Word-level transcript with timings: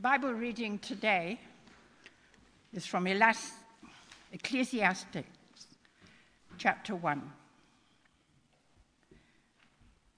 Bible 0.00 0.32
reading 0.32 0.78
today 0.78 1.38
is 2.72 2.86
from 2.86 3.06
Ecclesiastes 4.32 5.26
chapter 6.56 6.96
1. 6.96 7.32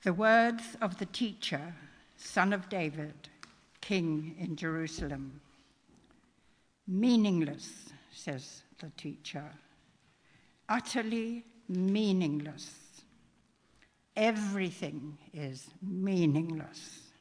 The 0.05 0.13
words 0.13 0.63
of 0.81 0.99
the 0.99 1.07
teacher, 1.07 1.75
son 2.17 2.53
of 2.53 2.69
David, 2.69 3.29
king 3.81 4.37
in 4.39 4.55
Jerusalem. 4.55 5.41
Meaningless, 6.87 7.91
says 8.13 8.63
the 8.79 8.91
teacher, 8.97 9.51
utterly 10.69 11.45
meaningless. 11.69 13.03
Everything 14.15 15.19
is 15.35 15.71
meaningless. 15.83 17.12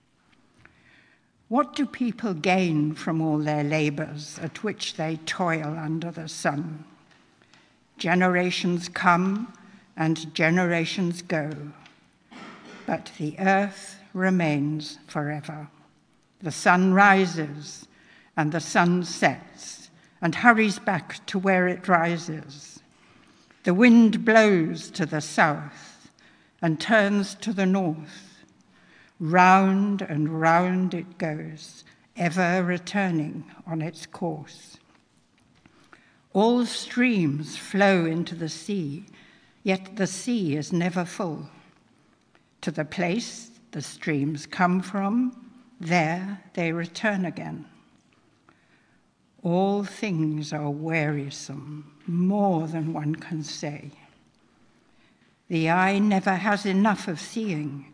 What 1.51 1.75
do 1.75 1.85
people 1.85 2.33
gain 2.33 2.93
from 2.93 3.19
all 3.19 3.39
their 3.39 3.65
labors 3.65 4.39
at 4.41 4.63
which 4.63 4.93
they 4.93 5.17
toil 5.25 5.77
under 5.77 6.09
the 6.09 6.29
sun? 6.29 6.85
Generations 7.97 8.87
come 8.87 9.51
and 9.97 10.33
generations 10.33 11.21
go, 11.21 11.51
but 12.85 13.11
the 13.17 13.37
earth 13.37 13.97
remains 14.13 14.97
forever. 15.07 15.67
The 16.41 16.51
sun 16.51 16.93
rises 16.93 17.85
and 18.37 18.53
the 18.53 18.61
sun 18.61 19.03
sets 19.03 19.89
and 20.21 20.33
hurries 20.35 20.79
back 20.79 21.19
to 21.25 21.37
where 21.37 21.67
it 21.67 21.85
rises. 21.89 22.79
The 23.65 23.73
wind 23.73 24.23
blows 24.23 24.89
to 24.91 25.05
the 25.05 25.19
south 25.19 26.09
and 26.61 26.79
turns 26.79 27.35
to 27.35 27.51
the 27.51 27.65
north 27.65 28.30
Round 29.23 30.01
and 30.01 30.41
round 30.41 30.95
it 30.95 31.19
goes, 31.19 31.83
ever 32.17 32.63
returning 32.63 33.45
on 33.67 33.83
its 33.83 34.07
course. 34.07 34.77
All 36.33 36.65
streams 36.65 37.55
flow 37.55 38.05
into 38.05 38.33
the 38.33 38.49
sea, 38.49 39.05
yet 39.61 39.95
the 39.95 40.07
sea 40.07 40.55
is 40.55 40.73
never 40.73 41.05
full. 41.05 41.51
To 42.61 42.71
the 42.71 42.83
place 42.83 43.51
the 43.69 43.83
streams 43.83 44.47
come 44.47 44.81
from, 44.81 45.51
there 45.79 46.41
they 46.55 46.71
return 46.71 47.25
again. 47.25 47.67
All 49.43 49.83
things 49.83 50.51
are 50.51 50.71
wearisome, 50.71 51.91
more 52.07 52.65
than 52.65 52.91
one 52.91 53.13
can 53.13 53.43
say. 53.43 53.91
The 55.47 55.69
eye 55.69 55.99
never 55.99 56.33
has 56.33 56.65
enough 56.65 57.07
of 57.07 57.19
seeing 57.19 57.90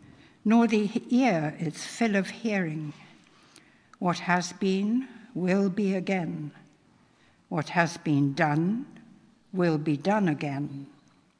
nor 0.48 0.66
the 0.66 0.90
ear 1.10 1.54
its 1.58 1.84
fill 1.84 2.16
of 2.16 2.30
hearing. 2.30 2.94
What 3.98 4.20
has 4.20 4.54
been 4.54 5.06
will 5.34 5.68
be 5.68 5.94
again. 5.94 6.52
What 7.50 7.68
has 7.68 7.98
been 7.98 8.32
done 8.32 8.86
will 9.52 9.76
be 9.76 9.98
done 9.98 10.26
again. 10.26 10.86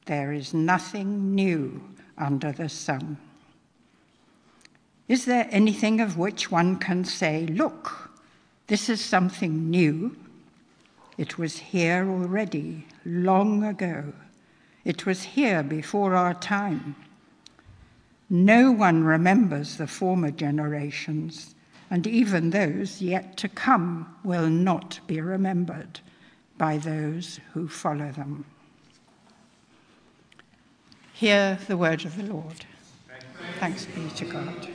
There 0.04 0.30
is 0.30 0.52
nothing 0.52 1.34
new 1.34 1.80
under 2.18 2.52
the 2.52 2.68
sun. 2.68 3.16
Is 5.08 5.24
there 5.24 5.48
anything 5.50 6.02
of 6.02 6.18
which 6.18 6.50
one 6.50 6.76
can 6.76 7.02
say, 7.06 7.46
Look, 7.46 8.10
this 8.66 8.90
is 8.90 9.02
something 9.02 9.70
new? 9.70 10.18
It 11.16 11.38
was 11.38 11.56
here 11.56 12.06
already, 12.06 12.84
long 13.06 13.64
ago. 13.64 14.12
It 14.84 15.06
was 15.06 15.22
here 15.22 15.62
before 15.62 16.14
our 16.14 16.34
time. 16.34 16.94
No 18.30 18.70
one 18.70 19.04
remembers 19.04 19.76
the 19.76 19.86
former 19.86 20.30
generations, 20.30 21.54
and 21.90 22.06
even 22.06 22.50
those 22.50 23.00
yet 23.00 23.38
to 23.38 23.48
come 23.48 24.14
will 24.22 24.48
not 24.48 25.00
be 25.06 25.20
remembered 25.20 26.00
by 26.58 26.76
those 26.76 27.40
who 27.54 27.68
follow 27.68 28.12
them. 28.12 28.44
Hear 31.14 31.58
the 31.66 31.76
word 31.76 32.04
of 32.04 32.16
the 32.16 32.24
Lord. 32.24 32.66
Thanks 33.58 33.86
be 33.86 34.08
to 34.10 34.24
God. 34.26 34.68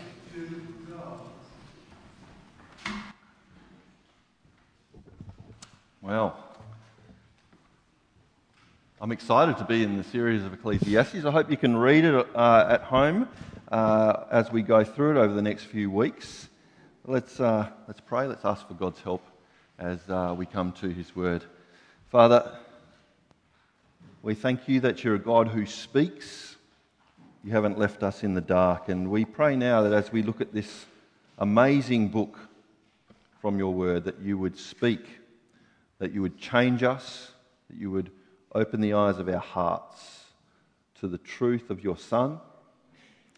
Well, 6.02 6.36
I'm 9.04 9.12
excited 9.12 9.58
to 9.58 9.66
be 9.66 9.84
in 9.84 9.98
the 9.98 10.04
series 10.06 10.46
of 10.46 10.54
Ecclesiastes. 10.54 11.26
I 11.26 11.32
hope 11.32 11.52
you 11.52 11.58
can 11.58 11.76
read 11.76 12.06
it 12.06 12.16
uh, 12.34 12.68
at 12.70 12.84
home 12.84 13.28
uh, 13.70 14.24
as 14.32 14.50
we 14.50 14.62
go 14.62 14.86
through 14.86 15.18
it 15.18 15.22
over 15.22 15.34
the 15.34 15.42
next 15.42 15.66
few 15.66 15.92
weeks. 15.92 16.48
Let's, 17.04 17.38
uh, 17.38 17.68
let's 17.86 18.00
pray. 18.00 18.28
Let's 18.28 18.46
ask 18.46 18.66
for 18.66 18.76
God's 18.76 19.02
help 19.02 19.22
as 19.78 20.00
uh, 20.08 20.34
we 20.38 20.46
come 20.46 20.72
to 20.80 20.88
His 20.88 21.14
Word. 21.18 21.44
Father, 22.12 22.50
we 24.22 24.36
thank 24.36 24.70
you 24.70 24.80
that 24.80 25.04
you're 25.04 25.16
a 25.16 25.20
God 25.20 25.50
who 25.50 25.66
speaks. 25.66 26.56
You 27.44 27.52
haven't 27.52 27.78
left 27.78 28.04
us 28.04 28.24
in 28.24 28.36
the 28.36 28.40
dark. 28.40 28.88
And 28.88 29.12
we 29.12 29.26
pray 29.26 29.58
now 29.58 29.82
that 29.82 29.92
as 29.92 30.14
we 30.14 30.24
look 30.24 30.40
at 30.40 30.54
this 30.54 30.86
amazing 31.40 32.08
book 32.08 32.40
from 33.42 33.60
your 33.60 33.74
Word, 33.74 34.06
that 34.06 34.22
you 34.22 34.38
would 34.38 34.58
speak, 34.58 35.06
that 36.00 36.14
you 36.14 36.22
would 36.22 36.38
change 36.38 36.84
us, 36.84 37.32
that 37.70 37.78
you 37.78 37.92
would 37.92 38.10
Open 38.56 38.82
the 38.82 38.94
eyes 38.94 39.18
of 39.18 39.28
our 39.30 39.40
hearts 39.40 40.26
to 41.00 41.08
the 41.08 41.18
truth 41.18 41.72
of 41.72 41.84
your 41.84 41.98
Son, 41.98 42.40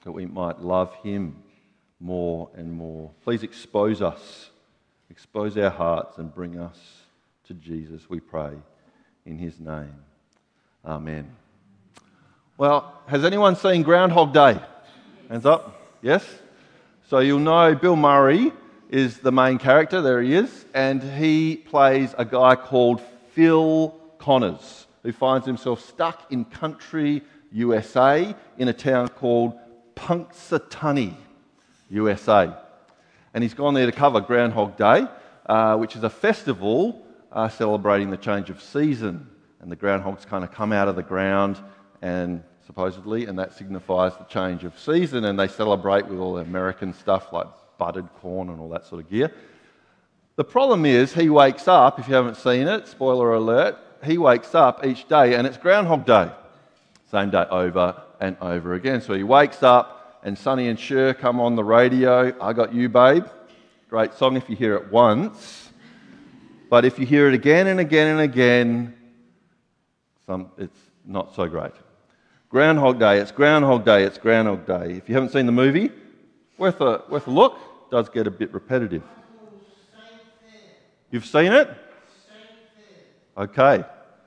that 0.04 0.12
we 0.12 0.26
might 0.26 0.60
love 0.60 0.94
him 1.04 1.42
more 2.02 2.50
and 2.54 2.74
more. 2.74 3.12
Please 3.24 3.42
expose 3.42 4.02
us, 4.02 4.50
expose 5.10 5.58
our 5.58 5.70
hearts, 5.70 6.18
and 6.18 6.36
bring 6.36 6.60
us 6.60 6.78
to 7.48 7.54
Jesus, 7.54 8.10
we 8.10 8.20
pray, 8.20 8.52
in 9.26 9.38
his 9.38 9.58
name. 9.58 9.96
Amen. 10.84 11.34
Well, 12.58 12.94
has 13.08 13.24
anyone 13.24 13.56
seen 13.56 13.84
Groundhog 13.84 14.34
Day? 14.34 14.60
Hands 15.30 15.46
up. 15.46 15.82
Yes? 16.02 16.26
So 17.08 17.20
you'll 17.20 17.40
know 17.40 17.74
Bill 17.74 17.96
Murray 17.96 18.52
is 18.90 19.20
the 19.20 19.32
main 19.32 19.60
character. 19.60 20.02
There 20.02 20.22
he 20.22 20.36
is. 20.36 20.66
And 20.74 21.02
he 21.02 21.56
plays 21.56 22.14
a 22.18 22.26
guy 22.26 22.56
called 22.56 23.02
Phil 23.34 23.96
Connors 24.18 24.85
who 25.06 25.12
finds 25.12 25.46
himself 25.46 25.88
stuck 25.88 26.32
in 26.32 26.44
country 26.44 27.22
USA 27.52 28.36
in 28.58 28.68
a 28.68 28.74
town 28.74 29.08
called 29.08 29.54
Punxsutawney, 29.96 31.14
USA. 31.92 32.58
And 33.32 33.44
he's 33.44 33.54
gone 33.54 33.76
there 33.76 33.86
to 33.86 33.92
cover 33.92 34.20
Groundhog 34.20 34.78
Day, 34.78 35.06
uh, 35.46 35.78
which 35.78 35.96
is 35.96 36.04
a 36.04 36.10
festival 36.10 37.06
uh, 37.32 37.48
celebrating 37.50 38.10
the 38.10 38.18
change 38.18 38.50
of 38.50 38.64
season. 38.64 39.30
And 39.62 39.72
the 39.72 39.76
groundhogs 39.76 40.26
kind 40.26 40.44
of 40.44 40.52
come 40.52 40.74
out 40.74 40.88
of 40.88 40.96
the 40.96 41.04
ground 41.04 41.60
and 42.02 42.44
supposedly, 42.66 43.28
and 43.28 43.38
that 43.38 43.54
signifies 43.54 44.14
the 44.18 44.24
change 44.24 44.64
of 44.64 44.78
season. 44.80 45.26
And 45.26 45.40
they 45.40 45.48
celebrate 45.48 46.08
with 46.08 46.18
all 46.18 46.34
the 46.34 46.42
American 46.42 46.94
stuff 46.94 47.32
like 47.32 47.48
buttered 47.78 48.10
corn 48.22 48.50
and 48.50 48.60
all 48.60 48.70
that 48.70 48.88
sort 48.88 49.04
of 49.04 49.10
gear. 49.12 49.32
The 50.36 50.44
problem 50.44 50.84
is, 50.84 51.14
he 51.14 51.30
wakes 51.30 51.68
up, 51.68 52.00
if 52.00 52.08
you 52.08 52.16
haven't 52.16 52.38
seen 52.38 52.68
it, 52.68 52.88
spoiler 52.88 53.34
alert, 53.34 53.78
he 54.06 54.18
wakes 54.18 54.56
up 54.56 54.86
each 54.86 55.08
day 55.08 55.36
and 55.36 55.46
it's 55.46 55.58
Groundhog 55.58 56.06
Day. 56.06 56.32
Same 57.12 57.30
day 57.30 57.46
over 57.50 58.02
and 58.20 58.38
over 58.42 58.74
again. 58.74 59.02
So 59.02 59.14
he 59.14 59.24
wakes 59.24 59.64
up 59.64 60.20
and 60.24 60.38
Sonny 60.38 60.68
and 60.68 60.80
Cher 60.80 61.14
come 61.14 61.40
on 61.40 61.56
the 61.56 61.64
radio. 61.64 62.34
I 62.42 62.54
got 62.54 62.74
you, 62.74 62.90
babe. 62.90 63.26
Great 63.90 64.14
song 64.14 64.38
if 64.38 64.50
you 64.50 64.56
hear 64.56 64.76
it 64.76 64.92
once. 64.92 65.70
But 66.70 66.86
if 66.86 66.98
you 66.98 67.06
hear 67.06 67.28
it 67.28 67.34
again 67.34 67.68
and 67.68 67.80
again 67.80 68.08
and 68.08 68.22
again, 68.22 68.96
some, 70.26 70.52
it's 70.58 70.80
not 71.06 71.36
so 71.36 71.48
great. 71.48 71.74
Groundhog 72.50 73.00
Day, 73.00 73.20
it's 73.20 73.32
Groundhog 73.32 73.86
Day, 73.86 74.04
it's 74.04 74.18
Groundhog 74.18 74.66
Day. 74.66 74.94
If 74.94 75.08
you 75.10 75.16
haven't 75.16 75.32
seen 75.32 75.46
the 75.46 75.52
movie, 75.52 75.92
worth 76.58 76.82
a, 76.82 77.04
worth 77.10 77.28
a 77.28 77.32
look. 77.32 77.58
It 77.88 77.92
does 77.92 78.10
get 78.10 78.28
a 78.28 78.32
bit 78.32 78.54
repetitive. 78.54 79.04
You've 81.12 81.26
seen 81.26 81.52
it? 81.52 81.70
Okay, 83.38 83.84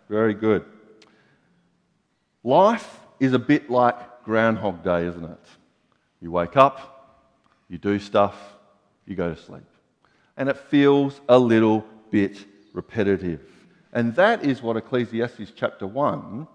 very 0.09 0.35
good. 0.35 0.65
Life 2.43 3.01
is 3.21 3.33
a 3.33 3.39
bit 3.39 3.71
like 3.71 4.25
Groundhog 4.25 4.83
Day, 4.83 5.07
isn't 5.07 5.25
it? 5.25 5.47
You 6.21 6.31
wake 6.31 6.57
up, 6.57 7.29
you 7.69 7.79
do 7.79 7.99
stuff, 7.99 8.35
you 9.07 9.15
go 9.15 9.35
to 9.35 9.41
sleep. 9.41 9.63
And 10.37 10.49
it 10.49 10.57
feels 10.57 11.21
a 11.29 11.39
little 11.39 11.85
bit 12.11 12.45
repetitive. 12.73 13.43
And 13.93 14.15
that 14.17 14.45
is 14.45 14.63
what 14.63 14.77
Ecclesiastes 14.77 15.53
chapter 15.55 15.87
1 15.87 16.47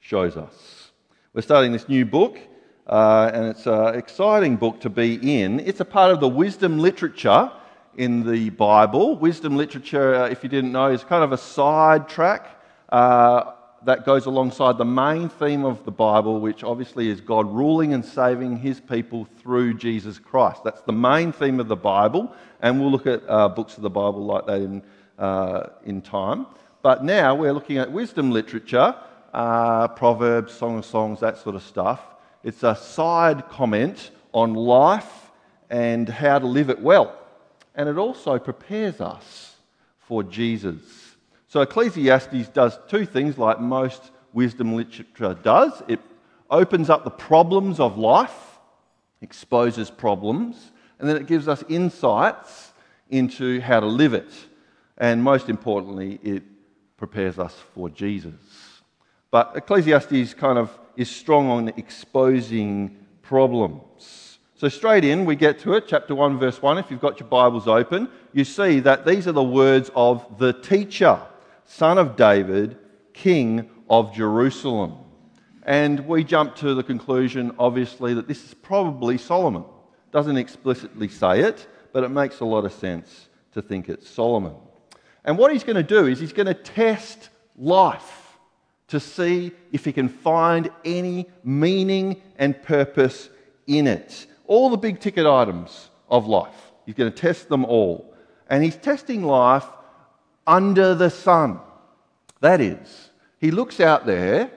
shows 0.00 0.36
us. 0.36 0.90
We're 1.32 1.42
starting 1.42 1.72
this 1.72 1.88
new 1.88 2.04
book, 2.04 2.38
uh, 2.86 3.30
and 3.32 3.46
it's 3.46 3.66
an 3.66 3.94
exciting 3.94 4.56
book 4.56 4.80
to 4.80 4.90
be 4.90 5.42
in. 5.42 5.60
It's 5.60 5.80
a 5.80 5.84
part 5.84 6.12
of 6.12 6.20
the 6.20 6.28
wisdom 6.28 6.78
literature 6.78 7.50
in 7.96 8.30
the 8.30 8.50
Bible. 8.50 9.16
Wisdom 9.16 9.56
literature, 9.56 10.14
uh, 10.14 10.28
if 10.28 10.42
you 10.42 10.48
didn't 10.48 10.72
know, 10.72 10.90
is 10.90 11.04
kind 11.04 11.24
of 11.24 11.32
a 11.32 11.38
side 11.38 12.08
track 12.08 12.57
uh, 12.88 13.52
that 13.84 14.04
goes 14.04 14.26
alongside 14.26 14.76
the 14.76 14.84
main 14.84 15.28
theme 15.28 15.64
of 15.64 15.84
the 15.84 15.90
Bible, 15.90 16.40
which 16.40 16.64
obviously 16.64 17.08
is 17.08 17.20
God 17.20 17.52
ruling 17.52 17.94
and 17.94 18.04
saving 18.04 18.56
his 18.56 18.80
people 18.80 19.26
through 19.40 19.74
Jesus 19.74 20.18
Christ. 20.18 20.64
That's 20.64 20.82
the 20.82 20.92
main 20.92 21.32
theme 21.32 21.60
of 21.60 21.68
the 21.68 21.76
Bible, 21.76 22.34
and 22.60 22.80
we'll 22.80 22.90
look 22.90 23.06
at 23.06 23.22
uh, 23.28 23.48
books 23.48 23.76
of 23.76 23.82
the 23.82 23.90
Bible 23.90 24.24
like 24.26 24.46
that 24.46 24.60
in, 24.60 24.82
uh, 25.18 25.68
in 25.84 26.02
time. 26.02 26.46
But 26.82 27.04
now 27.04 27.34
we're 27.34 27.52
looking 27.52 27.78
at 27.78 27.90
wisdom 27.90 28.30
literature, 28.30 28.94
uh, 29.32 29.88
Proverbs, 29.88 30.52
Song 30.52 30.78
of 30.78 30.84
Songs, 30.84 31.20
that 31.20 31.38
sort 31.38 31.54
of 31.54 31.62
stuff. 31.62 32.00
It's 32.42 32.62
a 32.62 32.74
side 32.74 33.48
comment 33.48 34.10
on 34.32 34.54
life 34.54 35.30
and 35.70 36.08
how 36.08 36.38
to 36.38 36.46
live 36.46 36.70
it 36.70 36.80
well. 36.80 37.16
And 37.74 37.88
it 37.88 37.96
also 37.96 38.38
prepares 38.38 39.00
us 39.00 39.56
for 39.98 40.22
Jesus. 40.22 41.07
So 41.48 41.62
Ecclesiastes 41.62 42.50
does 42.50 42.78
two 42.88 43.06
things 43.06 43.38
like 43.38 43.58
most 43.58 44.10
wisdom 44.32 44.76
literature 44.76 45.36
does 45.42 45.82
it 45.88 46.00
opens 46.50 46.90
up 46.90 47.04
the 47.04 47.10
problems 47.10 47.80
of 47.80 47.98
life, 47.98 48.58
exposes 49.20 49.90
problems, 49.90 50.72
and 50.98 51.08
then 51.08 51.16
it 51.16 51.26
gives 51.26 51.48
us 51.48 51.64
insights 51.68 52.72
into 53.10 53.60
how 53.60 53.80
to 53.80 53.86
live 53.86 54.14
it. 54.14 54.30
And 54.96 55.22
most 55.22 55.48
importantly, 55.48 56.18
it 56.22 56.42
prepares 56.96 57.38
us 57.38 57.54
for 57.74 57.88
Jesus. 57.88 58.34
But 59.30 59.52
Ecclesiastes 59.56 60.34
kind 60.34 60.58
of 60.58 60.76
is 60.96 61.10
strong 61.10 61.48
on 61.48 61.68
exposing 61.76 62.96
problems. 63.22 64.38
So, 64.56 64.68
straight 64.68 65.04
in, 65.04 65.24
we 65.24 65.36
get 65.36 65.60
to 65.60 65.74
it, 65.74 65.84
chapter 65.86 66.14
1, 66.16 66.38
verse 66.38 66.60
1. 66.60 66.78
If 66.78 66.90
you've 66.90 67.00
got 67.00 67.20
your 67.20 67.28
Bibles 67.28 67.68
open, 67.68 68.08
you 68.32 68.44
see 68.44 68.80
that 68.80 69.06
these 69.06 69.28
are 69.28 69.32
the 69.32 69.42
words 69.42 69.90
of 69.94 70.38
the 70.38 70.52
teacher, 70.52 71.20
son 71.68 71.98
of 71.98 72.16
David, 72.16 72.76
king 73.12 73.68
of 73.88 74.14
Jerusalem. 74.14 74.94
And 75.62 76.00
we 76.08 76.24
jump 76.24 76.56
to 76.56 76.74
the 76.74 76.82
conclusion, 76.82 77.54
obviously, 77.58 78.14
that 78.14 78.26
this 78.26 78.42
is 78.44 78.54
probably 78.54 79.18
Solomon. 79.18 79.64
Doesn't 80.10 80.38
explicitly 80.38 81.08
say 81.08 81.40
it, 81.40 81.68
but 81.92 82.04
it 82.04 82.08
makes 82.08 82.40
a 82.40 82.44
lot 82.46 82.64
of 82.64 82.72
sense 82.72 83.28
to 83.52 83.60
think 83.60 83.90
it's 83.90 84.08
Solomon. 84.08 84.54
And 85.24 85.36
what 85.36 85.52
he's 85.52 85.62
going 85.62 85.76
to 85.76 85.82
do 85.82 86.06
is 86.06 86.18
he's 86.18 86.32
going 86.32 86.46
to 86.46 86.54
test 86.54 87.28
life 87.56 88.38
to 88.88 88.98
see 88.98 89.52
if 89.70 89.84
he 89.84 89.92
can 89.92 90.08
find 90.08 90.70
any 90.86 91.26
meaning 91.44 92.22
and 92.38 92.60
purpose 92.62 93.28
in 93.66 93.86
it. 93.86 94.26
All 94.46 94.70
the 94.70 94.78
big 94.78 95.00
ticket 95.00 95.26
items 95.26 95.90
of 96.08 96.26
life. 96.26 96.72
He's 96.86 96.94
going 96.94 97.12
to 97.12 97.16
test 97.16 97.50
them 97.50 97.66
all. 97.66 98.14
And 98.48 98.64
he's 98.64 98.76
testing 98.76 99.22
life 99.22 99.66
under 100.48 100.94
the 100.94 101.10
sun. 101.10 101.60
That 102.40 102.60
is, 102.60 103.10
he 103.38 103.52
looks 103.52 103.78
out 103.78 104.06
there 104.06 104.50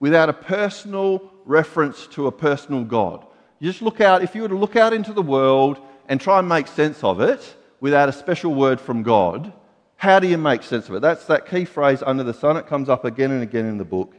without 0.00 0.28
a 0.28 0.34
personal 0.34 1.32
reference 1.46 2.06
to 2.08 2.26
a 2.26 2.32
personal 2.32 2.84
God. 2.84 3.24
You 3.60 3.70
just 3.70 3.80
look 3.80 4.00
out, 4.00 4.22
if 4.22 4.34
you 4.34 4.42
were 4.42 4.48
to 4.48 4.58
look 4.58 4.76
out 4.76 4.92
into 4.92 5.12
the 5.12 5.22
world 5.22 5.78
and 6.08 6.20
try 6.20 6.40
and 6.40 6.48
make 6.48 6.66
sense 6.66 7.02
of 7.02 7.20
it 7.20 7.56
without 7.80 8.08
a 8.08 8.12
special 8.12 8.54
word 8.54 8.80
from 8.80 9.02
God, 9.02 9.52
how 9.96 10.18
do 10.18 10.28
you 10.28 10.36
make 10.36 10.62
sense 10.62 10.88
of 10.88 10.96
it? 10.96 11.00
That's 11.00 11.24
that 11.26 11.48
key 11.48 11.64
phrase 11.64 12.02
under 12.04 12.22
the 12.22 12.34
sun. 12.34 12.56
It 12.56 12.66
comes 12.66 12.90
up 12.90 13.04
again 13.04 13.30
and 13.30 13.42
again 13.42 13.64
in 13.64 13.78
the 13.78 13.84
book. 13.84 14.14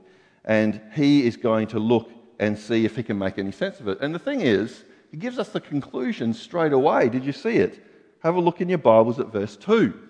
And 0.45 0.81
he 0.95 1.27
is 1.27 1.37
going 1.37 1.67
to 1.67 1.79
look 1.79 2.09
and 2.39 2.57
see 2.57 2.85
if 2.85 2.95
he 2.95 3.03
can 3.03 3.17
make 3.17 3.37
any 3.37 3.51
sense 3.51 3.79
of 3.79 3.87
it. 3.87 3.99
And 4.01 4.15
the 4.15 4.19
thing 4.19 4.41
is, 4.41 4.85
he 5.11 5.17
gives 5.17 5.37
us 5.37 5.49
the 5.49 5.59
conclusion 5.59 6.33
straight 6.33 6.73
away. 6.73 7.09
Did 7.09 7.25
you 7.25 7.33
see 7.33 7.57
it? 7.57 7.83
Have 8.23 8.35
a 8.35 8.39
look 8.39 8.61
in 8.61 8.69
your 8.69 8.77
Bibles 8.79 9.19
at 9.19 9.27
verse 9.27 9.55
2. 9.57 10.06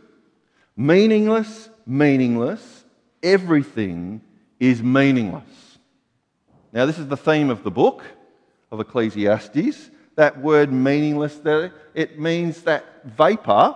Meaningless, 0.78 1.70
meaningless, 1.88 2.86
everything 3.24 4.22
is 4.60 4.84
meaningless. 4.84 5.44
Now, 6.72 6.86
this 6.86 7.00
is 7.00 7.08
the 7.08 7.18
theme 7.18 7.50
of 7.50 7.64
the 7.64 7.72
book 7.72 8.04
of 8.72 8.80
Ecclesiastes. 8.80 9.90
That 10.16 10.40
word 10.40 10.72
meaningless, 10.72 11.36
there, 11.38 11.74
it 11.96 12.20
means 12.20 12.62
that 12.64 13.04
vapor 13.06 13.76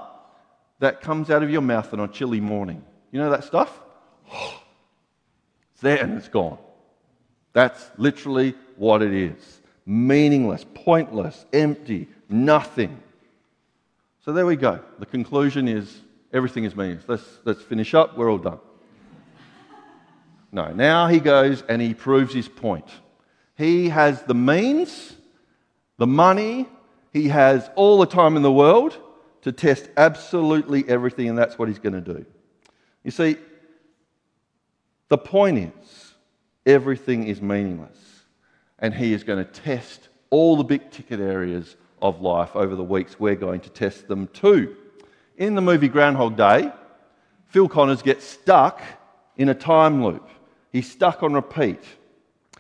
that 0.79 1.01
comes 1.01 1.29
out 1.29 1.41
of 1.41 1.49
your 1.49 1.61
mouth 1.61 1.91
on 1.93 1.99
a 1.99 2.07
chilly 2.07 2.39
morning. 2.39 2.83
You 3.11 3.19
know 3.19 3.31
that 3.31 3.43
stuff? 3.43 3.79
It's 5.73 5.81
there 5.81 6.03
and 6.03 6.17
it's 6.17 6.27
gone. 6.27 6.57
That's 7.53 7.89
literally 7.97 8.55
what 8.77 9.01
it 9.01 9.13
is 9.13 9.59
meaningless, 9.85 10.63
pointless, 10.73 11.45
empty, 11.51 12.07
nothing. 12.29 13.01
So 14.23 14.31
there 14.31 14.45
we 14.45 14.55
go. 14.55 14.79
The 14.99 15.05
conclusion 15.07 15.67
is 15.67 16.01
everything 16.33 16.63
is 16.63 16.75
meaningless. 16.75 17.05
Let's, 17.07 17.39
let's 17.45 17.61
finish 17.61 17.93
up. 17.93 18.17
We're 18.17 18.31
all 18.31 18.37
done. 18.37 18.59
No, 20.51 20.71
now 20.73 21.07
he 21.07 21.19
goes 21.19 21.63
and 21.69 21.81
he 21.81 21.93
proves 21.93 22.33
his 22.33 22.47
point. 22.47 22.87
He 23.57 23.89
has 23.89 24.21
the 24.23 24.33
means, 24.33 25.13
the 25.97 26.07
money, 26.07 26.67
he 27.13 27.29
has 27.29 27.69
all 27.75 27.99
the 27.99 28.05
time 28.05 28.35
in 28.35 28.41
the 28.41 28.51
world 28.51 28.97
to 29.43 29.51
test 29.51 29.89
absolutely 29.97 30.87
everything, 30.87 31.29
and 31.29 31.37
that's 31.37 31.57
what 31.57 31.67
he's 31.67 31.79
going 31.79 31.93
to 31.93 32.13
do. 32.13 32.25
You 33.03 33.11
see, 33.11 33.37
the 35.09 35.17
point 35.17 35.57
is, 35.57 36.13
everything 36.65 37.27
is 37.27 37.41
meaningless, 37.41 37.97
and 38.79 38.93
he 38.93 39.13
is 39.13 39.23
going 39.23 39.43
to 39.43 39.51
test 39.51 40.09
all 40.29 40.55
the 40.55 40.63
big 40.63 40.89
ticket 40.91 41.19
areas 41.19 41.75
of 42.01 42.21
life 42.21 42.55
over 42.55 42.75
the 42.75 42.83
weeks 42.83 43.19
we're 43.19 43.35
going 43.35 43.61
to 43.61 43.69
test 43.69 44.07
them 44.07 44.27
too. 44.27 44.75
In 45.41 45.55
the 45.55 45.61
movie 45.61 45.87
Groundhog 45.87 46.37
Day, 46.37 46.71
Phil 47.47 47.67
Connors 47.67 48.03
gets 48.03 48.23
stuck 48.23 48.79
in 49.37 49.49
a 49.49 49.55
time 49.55 50.03
loop. 50.05 50.29
He's 50.71 50.87
stuck 50.87 51.23
on 51.23 51.33
repeat. 51.33 51.79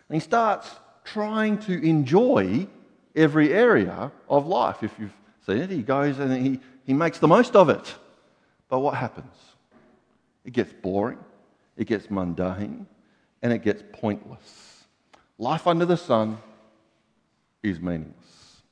And 0.09 0.15
he 0.15 0.19
starts 0.19 0.67
trying 1.03 1.59
to 1.59 1.87
enjoy 1.87 2.65
every 3.15 3.53
area 3.53 4.11
of 4.27 4.47
life. 4.47 4.81
If 4.81 4.97
you've 4.97 5.13
seen 5.45 5.59
it, 5.59 5.69
he 5.69 5.83
goes 5.83 6.17
and 6.17 6.43
he, 6.43 6.59
he 6.83 6.95
makes 6.95 7.19
the 7.19 7.27
most 7.27 7.55
of 7.55 7.69
it. 7.69 7.93
But 8.67 8.79
what 8.79 8.95
happens? 8.95 9.35
It 10.43 10.53
gets 10.53 10.73
boring, 10.73 11.19
it 11.77 11.85
gets 11.85 12.09
mundane, 12.09 12.87
and 13.43 13.53
it 13.53 13.61
gets 13.61 13.83
pointless. 13.93 14.85
Life 15.37 15.67
under 15.67 15.85
the 15.85 15.97
sun 15.97 16.39
is 17.61 17.79
meaningless. 17.79 18.63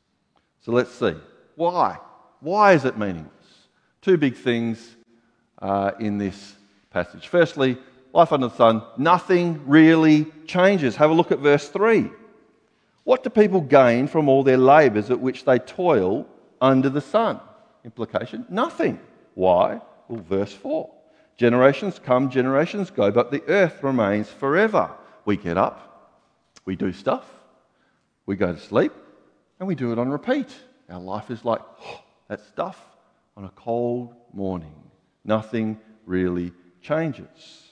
So 0.62 0.71
let's 0.71 0.91
see. 0.95 1.13
Why? 1.53 2.00
Why 2.39 2.73
is 2.73 2.85
it 2.85 2.97
meaningless? 2.97 3.38
Two 4.01 4.18
big 4.18 4.36
things 4.36 4.96
uh, 5.62 5.92
in 6.00 6.18
this 6.18 6.56
passage. 6.90 7.28
Firstly, 7.28 7.78
life 8.13 8.31
under 8.31 8.48
the 8.48 8.56
sun, 8.56 8.84
nothing 8.98 9.62
really 9.68 10.25
changes. 10.48 10.96
Have 10.96 11.12
a 11.12 11.13
look 11.13 11.31
at 11.31 11.40
verse 11.40 11.68
3. 11.68 12.10
What 13.04 13.24
do 13.24 13.30
people 13.30 13.62
gain 13.62 14.07
from 14.07 14.30
all 14.30 14.44
their 14.44 14.57
labours 14.57 15.10
at 15.12 15.19
which 15.19 15.46
they 15.46 15.60
toil 15.60 16.28
under 16.62 16.90
the 16.90 17.01
sun? 17.01 17.40
Implication 17.84 18.46
nothing. 18.50 19.00
Why? 19.36 19.81
Well, 20.07 20.22
verse 20.22 20.53
4. 20.53 20.89
Generations 21.38 22.00
come, 22.00 22.29
generations 22.29 22.91
go, 22.91 23.12
but 23.12 23.32
the 23.32 23.44
earth 23.48 23.82
remains 23.82 24.29
forever. 24.29 24.91
We 25.25 25.38
get 25.38 25.58
up, 25.58 26.20
we 26.65 26.75
do 26.75 26.91
stuff, 26.91 27.25
we 28.25 28.36
go 28.36 28.53
to 28.53 28.60
sleep, 28.60 28.91
and 29.60 29.68
we 29.68 29.75
do 29.75 29.91
it 29.91 30.00
on 30.00 30.10
repeat. 30.10 30.50
Our 30.89 31.00
life 31.00 31.32
is 31.32 31.46
like 31.46 31.62
oh, 31.82 32.01
that 32.27 32.46
stuff 32.48 32.77
on 33.39 33.46
a 33.46 33.51
cold 33.55 34.13
morning. 34.34 34.75
Nothing 35.24 35.79
really 36.05 36.51
changes. 36.81 37.69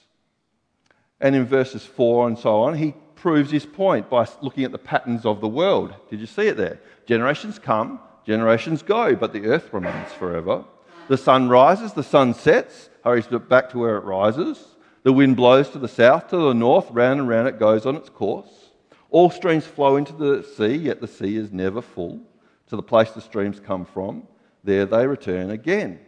And 1.20 1.36
in 1.36 1.44
verses 1.44 1.84
4 1.84 2.28
and 2.28 2.38
so 2.38 2.62
on, 2.62 2.74
he 2.74 2.94
proves 3.16 3.50
his 3.50 3.66
point 3.66 4.08
by 4.08 4.26
looking 4.40 4.64
at 4.64 4.72
the 4.72 4.78
patterns 4.78 5.26
of 5.26 5.42
the 5.42 5.48
world. 5.48 5.94
Did 6.08 6.20
you 6.20 6.26
see 6.26 6.46
it 6.46 6.56
there? 6.56 6.80
Generations 7.04 7.58
come, 7.58 8.00
Generations 8.24 8.82
go, 8.82 9.14
but 9.14 9.34
the 9.34 9.44
earth 9.44 9.70
remains 9.72 10.10
forever. 10.12 10.64
The 11.08 11.18
sun 11.18 11.50
rises, 11.50 11.92
the 11.92 12.02
sun 12.02 12.32
sets, 12.32 12.88
hurries 13.04 13.26
back 13.26 13.68
to 13.70 13.78
where 13.78 13.98
it 13.98 14.04
rises. 14.04 14.76
The 15.02 15.12
wind 15.12 15.36
blows 15.36 15.68
to 15.70 15.78
the 15.78 15.88
south, 15.88 16.28
to 16.28 16.36
the 16.36 16.54
north, 16.54 16.90
round 16.90 17.20
and 17.20 17.28
round 17.28 17.46
it 17.46 17.58
goes 17.58 17.84
on 17.84 17.96
its 17.96 18.08
course. 18.08 18.70
All 19.10 19.28
streams 19.28 19.66
flow 19.66 19.96
into 19.96 20.14
the 20.14 20.42
sea, 20.42 20.76
yet 20.76 21.02
the 21.02 21.08
sea 21.08 21.36
is 21.36 21.52
never 21.52 21.82
full. 21.82 22.22
To 22.68 22.76
the 22.76 22.82
place 22.82 23.10
the 23.10 23.20
streams 23.20 23.60
come 23.60 23.84
from, 23.84 24.26
there 24.68 24.86
they 24.86 25.06
return 25.06 25.50
again. 25.50 25.98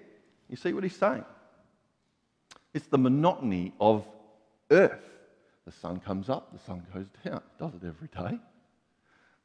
You 0.49 0.57
see 0.57 0.73
what 0.73 0.85
he's 0.85 0.97
saying? 0.97 1.25
It's 2.73 2.87
the 2.87 2.99
monotony 2.99 3.73
of 3.81 4.07
earth. 4.71 5.01
The 5.67 5.73
sun 5.73 6.01
comes 6.01 6.29
up, 6.29 6.53
the 6.53 6.59
sun 6.61 6.87
goes 6.95 7.07
down. 7.25 7.43
Does 7.59 7.75
it 7.75 7.87
every 7.87 8.09
day. 8.09 8.39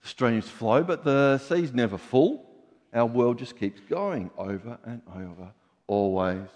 The 0.02 0.08
streams 0.08 0.48
flow, 0.48 0.84
but 0.84 1.04
the 1.04 1.38
sea's 1.40 1.74
never 1.74 1.98
full 1.98 2.46
our 2.96 3.06
world 3.06 3.38
just 3.38 3.60
keeps 3.60 3.82
going 3.82 4.32
over 4.38 4.78
and 4.86 5.02
over, 5.14 5.52
always 5.86 6.48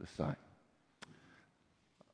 the 0.00 0.06
same. 0.06 0.36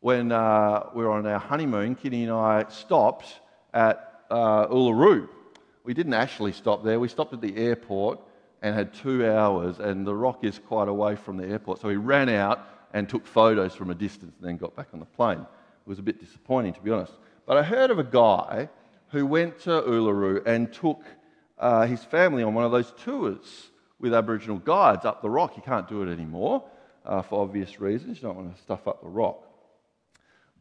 When 0.01 0.33
uh, 0.33 0.89
we 0.95 1.05
were 1.05 1.13
on 1.13 1.27
our 1.27 1.39
honeymoon, 1.39 1.95
Kitty 1.95 2.25
and 2.25 2.33
I 2.33 2.67
stopped 2.69 3.41
at 3.73 4.23
uh, 4.31 4.67
Uluru. 4.67 5.29
We 5.85 5.95
didn't 5.95 6.15
actually 6.15 6.53
stop 6.53 6.83
there, 6.85 6.99
we 6.99 7.09
stopped 7.09 7.33
at 7.33 7.41
the 7.41 7.57
airport 7.57 8.21
and 8.63 8.75
had 8.75 8.93
two 8.93 9.27
hours, 9.29 9.79
and 9.79 10.07
the 10.07 10.15
rock 10.15 10.45
is 10.45 10.59
quite 10.59 10.89
away 10.89 11.17
from 11.17 11.37
the 11.37 11.47
airport. 11.47 11.81
So 11.81 11.89
he 11.89 11.97
ran 11.97 12.29
out 12.29 12.67
and 12.93 13.09
took 13.09 13.27
photos 13.27 13.75
from 13.75 13.91
a 13.91 13.95
distance 13.95 14.35
and 14.41 14.49
then 14.49 14.57
got 14.57 14.75
back 14.75 14.89
on 14.93 15.01
the 15.01 15.07
plane. 15.07 15.39
It 15.41 15.89
was 15.89 15.99
a 15.99 16.03
bit 16.03 16.21
disappointing, 16.21 16.73
to 16.75 16.81
be 16.81 16.91
honest. 16.91 17.13
But 17.47 17.57
I 17.57 17.63
heard 17.63 17.91
of 17.91 17.99
a 17.99 18.05
guy 18.05 18.69
who 19.09 19.27
went 19.27 19.61
to 19.61 19.71
Uluru 19.71 20.45
and 20.47 20.73
took 20.73 21.03
uh, 21.59 21.87
his 21.87 22.05
family 22.05 22.43
on 22.43 22.55
one 22.55 22.65
of 22.65 22.73
those 22.73 22.93
tours 23.03 23.71
with 23.99 24.15
Aboriginal 24.15 24.59
guides 24.59 25.05
up 25.05 25.23
the 25.23 25.31
rock. 25.31 25.57
You 25.57 25.63
can't 25.63 25.89
do 25.89 26.03
it 26.03 26.13
anymore 26.13 26.65
uh, 27.05 27.23
for 27.23 27.43
obvious 27.43 27.81
reasons. 27.81 28.19
You 28.19 28.29
don't 28.29 28.37
want 28.37 28.55
to 28.55 28.63
stuff 28.63 28.87
up 28.87 29.03
the 29.03 29.09
rock. 29.09 29.45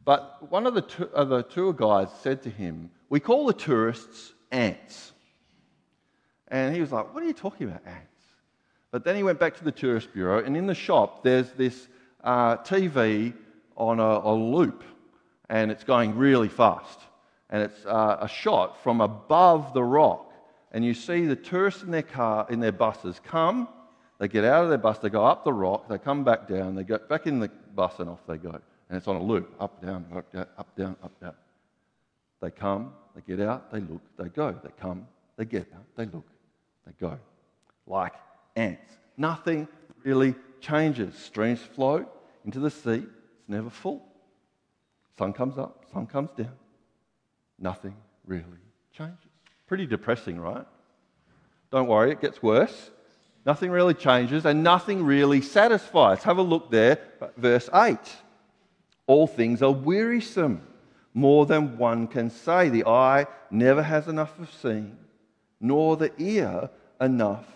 But 0.04 0.50
one 0.50 0.66
of 0.66 0.74
the, 0.74 0.82
tu- 0.82 1.10
uh, 1.14 1.24
the 1.24 1.42
tour 1.42 1.72
guides 1.72 2.12
said 2.22 2.42
to 2.44 2.50
him, 2.50 2.90
We 3.10 3.20
call 3.20 3.46
the 3.46 3.52
tourists 3.52 4.32
ants. 4.50 5.12
And 6.48 6.74
he 6.74 6.80
was 6.80 6.92
like, 6.92 7.14
What 7.14 7.22
are 7.22 7.26
you 7.26 7.32
talking 7.32 7.68
about, 7.68 7.82
ants? 7.86 8.08
But 8.90 9.04
then 9.04 9.16
he 9.16 9.22
went 9.22 9.38
back 9.38 9.56
to 9.58 9.64
the 9.64 9.72
tourist 9.72 10.12
bureau, 10.12 10.42
and 10.42 10.56
in 10.56 10.66
the 10.66 10.74
shop, 10.74 11.22
there's 11.22 11.50
this 11.52 11.88
uh, 12.24 12.56
TV 12.58 13.34
on 13.76 14.00
a, 14.00 14.20
a, 14.24 14.32
loop, 14.32 14.82
and 15.50 15.70
it's 15.70 15.84
going 15.84 16.16
really 16.16 16.48
fast. 16.48 17.00
And 17.50 17.62
it's 17.62 17.84
uh, 17.86 18.18
a 18.20 18.28
shot 18.28 18.82
from 18.82 19.00
above 19.00 19.74
the 19.74 19.82
rock, 19.82 20.32
and 20.72 20.84
you 20.84 20.94
see 20.94 21.26
the 21.26 21.36
tourists 21.36 21.82
in 21.82 21.90
their 21.90 22.02
car, 22.02 22.46
in 22.50 22.60
their 22.60 22.72
buses, 22.72 23.20
come. 23.24 23.68
They 24.18 24.28
get 24.28 24.44
out 24.44 24.64
of 24.64 24.68
their 24.70 24.78
bus, 24.78 24.98
they 24.98 25.10
go 25.10 25.24
up 25.24 25.44
the 25.44 25.52
rock, 25.52 25.88
they 25.88 25.98
come 25.98 26.24
back 26.24 26.48
down, 26.48 26.74
they 26.74 26.82
go 26.82 26.98
back 26.98 27.26
in 27.26 27.38
the 27.38 27.48
bus, 27.74 28.00
and 28.00 28.08
off 28.08 28.20
they 28.26 28.36
go. 28.36 28.50
And 28.50 28.96
it's 28.96 29.06
on 29.06 29.16
a 29.16 29.22
loop 29.22 29.54
up, 29.60 29.82
down, 29.82 30.06
up, 30.14 30.32
down, 30.32 30.46
up, 30.56 30.76
down, 30.76 30.96
up, 31.02 31.20
down. 31.20 31.34
They 32.40 32.50
come, 32.50 32.92
they 33.14 33.20
get 33.20 33.46
out, 33.46 33.70
they 33.70 33.80
look, 33.80 34.02
they 34.18 34.28
go. 34.28 34.52
They 34.52 34.70
come, 34.80 35.06
they 35.36 35.44
get 35.44 35.68
out, 35.74 35.84
they 35.94 36.06
look, 36.06 36.26
they 36.88 37.06
go. 37.06 37.18
Like 37.86 38.14
ants. 38.56 38.92
Nothing 39.16 39.68
really 40.02 40.34
changes. 40.60 41.14
Streams 41.14 41.60
flow 41.60 42.06
into 42.44 42.60
the 42.60 42.70
sea, 42.70 43.04
it's 43.38 43.48
never 43.48 43.70
full. 43.70 44.04
Sun 45.18 45.32
comes 45.32 45.58
up, 45.58 45.84
sun 45.92 46.06
comes 46.06 46.30
down. 46.36 46.52
Nothing 47.58 47.94
really 48.26 48.44
changes. 48.92 49.18
Pretty 49.66 49.86
depressing, 49.86 50.40
right? 50.40 50.64
Don't 51.70 51.88
worry, 51.88 52.12
it 52.12 52.20
gets 52.20 52.42
worse. 52.42 52.90
Nothing 53.44 53.70
really 53.70 53.94
changes 53.94 54.46
and 54.46 54.62
nothing 54.62 55.04
really 55.04 55.40
satisfies. 55.40 56.22
Have 56.22 56.38
a 56.38 56.42
look 56.42 56.70
there, 56.70 56.98
verse 57.36 57.68
8. 57.74 57.98
All 59.06 59.26
things 59.26 59.62
are 59.62 59.72
wearisome, 59.72 60.62
more 61.14 61.46
than 61.46 61.76
one 61.78 62.06
can 62.06 62.30
say. 62.30 62.68
The 62.68 62.86
eye 62.86 63.26
never 63.50 63.82
has 63.82 64.06
enough 64.06 64.38
of 64.38 64.52
seeing, 64.52 64.96
nor 65.60 65.96
the 65.96 66.12
ear 66.18 66.70
enough 67.00 67.46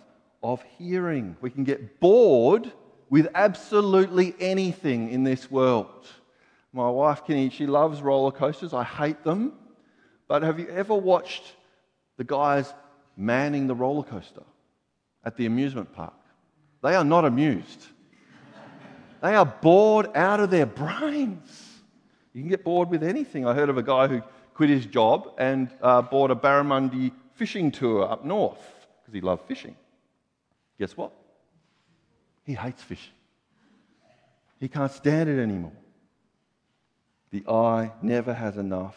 of 0.42 0.62
hearing. 0.78 1.36
We 1.40 1.50
can 1.50 1.64
get 1.64 2.00
bored 2.00 2.70
with 3.10 3.28
absolutely 3.34 4.34
anything 4.40 5.10
in 5.10 5.24
this 5.24 5.50
world. 5.50 6.06
My 6.72 6.88
wife, 6.88 7.26
Kenny, 7.26 7.50
she 7.50 7.66
loves 7.66 8.00
roller 8.00 8.32
coasters. 8.32 8.72
I 8.72 8.84
hate 8.84 9.22
them. 9.22 9.52
But 10.26 10.42
have 10.42 10.58
you 10.58 10.68
ever 10.68 10.94
watched 10.94 11.42
the 12.16 12.24
guys 12.24 12.72
manning 13.16 13.66
the 13.66 13.74
roller 13.74 14.02
coaster 14.02 14.44
at 15.24 15.36
the 15.36 15.46
amusement 15.46 15.92
park? 15.92 16.14
They 16.82 16.94
are 16.94 17.04
not 17.04 17.24
amused. 17.24 17.86
They 19.22 19.34
are 19.34 19.46
bored 19.46 20.08
out 20.16 20.40
of 20.40 20.50
their 20.50 20.66
brains. 20.66 21.80
You 22.32 22.40
can 22.40 22.48
get 22.48 22.64
bored 22.64 22.88
with 22.88 23.02
anything. 23.02 23.46
I 23.46 23.54
heard 23.54 23.68
of 23.68 23.76
a 23.76 23.82
guy 23.82 24.08
who 24.08 24.22
quit 24.54 24.70
his 24.70 24.86
job 24.86 25.32
and 25.38 25.70
uh, 25.82 26.02
bought 26.02 26.30
a 26.30 26.36
barramundi 26.36 27.12
fishing 27.34 27.70
tour 27.70 28.10
up 28.10 28.24
north 28.24 28.60
because 29.00 29.14
he 29.14 29.20
loved 29.20 29.46
fishing. 29.46 29.76
Guess 30.78 30.96
what? 30.96 31.12
He 32.44 32.54
hates 32.54 32.82
fishing. 32.82 33.12
He 34.58 34.68
can't 34.68 34.92
stand 34.92 35.28
it 35.28 35.40
anymore. 35.40 35.72
The 37.30 37.44
eye 37.48 37.92
never 38.02 38.32
has 38.34 38.56
enough 38.56 38.96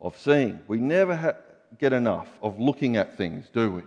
of 0.00 0.16
seeing. 0.16 0.60
We 0.68 0.78
never 0.78 1.16
ha- 1.16 1.36
get 1.78 1.92
enough 1.92 2.28
of 2.42 2.58
looking 2.58 2.96
at 2.96 3.16
things, 3.16 3.48
do 3.52 3.70
we? 3.72 3.82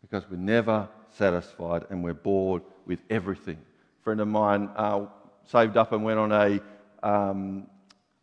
Because 0.00 0.28
we're 0.28 0.36
never 0.38 0.88
satisfied 1.16 1.84
and 1.90 2.02
we're 2.02 2.14
bored 2.14 2.62
with 2.86 2.98
everything. 3.10 3.58
A 4.00 4.02
friend 4.02 4.20
of 4.20 4.28
mine 4.28 4.70
uh, 4.74 5.06
saved 5.46 5.76
up 5.76 5.92
and 5.92 6.02
went 6.02 6.18
on 6.18 6.32
a, 6.32 6.60
um, 7.02 7.66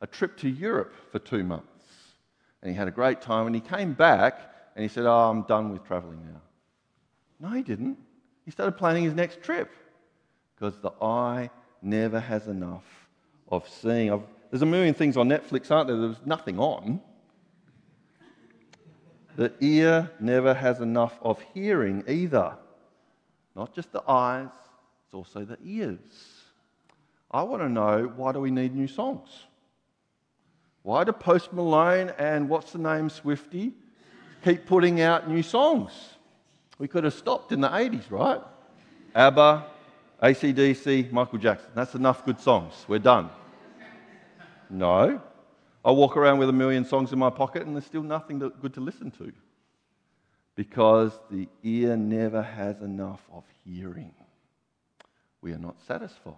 a 0.02 0.08
trip 0.08 0.38
to 0.38 0.50
Europe 0.50 0.94
for 1.12 1.20
two 1.20 1.44
months. 1.44 1.68
And 2.62 2.72
he 2.72 2.78
had 2.78 2.88
a 2.88 2.92
great 2.92 3.22
time 3.22 3.46
and 3.48 3.56
he 3.56 3.62
came 3.62 3.94
back 3.94 4.40
and 4.76 4.84
he 4.84 4.90
said, 4.90 5.06
Oh, 5.06 5.30
I'm 5.30 5.44
done 5.44 5.72
with 5.72 5.84
traveling 5.86 6.22
now. 6.26 6.42
No, 7.40 7.56
he 7.56 7.62
didn't. 7.62 7.98
He 8.46 8.52
started 8.52 8.78
planning 8.78 9.04
his 9.04 9.14
next 9.14 9.44
trip 9.44 9.72
because 10.56 10.78
the 10.78 10.92
eye 11.02 11.50
never 11.82 12.20
has 12.20 12.48
enough 12.48 12.86
of 13.50 13.68
seeing. 13.70 14.12
I've, 14.12 14.24
there's 14.50 14.62
a 14.62 14.68
million 14.68 14.94
things 14.94 15.18
on 15.18 15.30
Netflix, 15.30 15.70
aren't 15.72 15.88
there? 15.88 15.98
There's 15.98 16.26
nothing 16.26 16.60
on. 16.60 17.02
The 19.36 19.54
ear 19.60 20.10
never 20.20 20.54
has 20.54 20.80
enough 20.80 21.18
of 21.22 21.40
hearing 21.54 22.04
either. 22.08 22.58
Not 23.56 23.74
just 23.74 23.92
the 23.92 24.04
eyes, 24.08 24.50
it's 25.06 25.14
also 25.14 25.46
the 25.46 25.58
ears. 25.64 26.00
I 27.30 27.44
want 27.44 27.62
to 27.62 27.70
know 27.70 28.12
why 28.16 28.32
do 28.32 28.40
we 28.40 28.52
need 28.52 28.74
new 28.74 28.88
songs? 28.88 29.30
Why 30.88 31.04
do 31.04 31.12
Post 31.12 31.52
Malone 31.52 32.14
and 32.18 32.48
what's 32.48 32.72
the 32.72 32.78
name, 32.78 33.10
Swifty, 33.10 33.74
keep 34.42 34.66
putting 34.66 35.02
out 35.02 35.30
new 35.30 35.44
songs? 35.44 35.92
We 36.80 36.88
could 36.88 37.04
have 37.04 37.14
stopped 37.14 37.52
in 37.52 37.60
the 37.60 37.68
80s, 37.68 38.10
right? 38.10 38.40
ABBA, 39.14 39.66
ACDC, 40.24 41.12
Michael 41.12 41.40
Jackson. 41.40 41.72
That's 41.76 41.94
enough 41.94 42.24
good 42.24 42.40
songs. 42.40 42.74
We're 42.88 43.00
done. 43.00 43.30
No. 44.70 45.22
I 45.84 45.92
walk 45.92 46.16
around 46.16 46.38
with 46.38 46.48
a 46.48 46.54
million 46.54 46.86
songs 46.86 47.12
in 47.12 47.20
my 47.20 47.32
pocket 47.32 47.64
and 47.64 47.76
there's 47.76 47.86
still 47.86 48.02
nothing 48.02 48.40
good 48.40 48.74
to 48.76 48.80
listen 48.80 49.12
to. 49.12 49.34
Because 50.56 51.20
the 51.30 51.50
ear 51.64 51.98
never 51.98 52.42
has 52.42 52.80
enough 52.80 53.28
of 53.34 53.44
hearing. 53.66 54.14
We 55.42 55.52
are 55.52 55.60
not 55.60 55.82
satisfied 55.86 56.36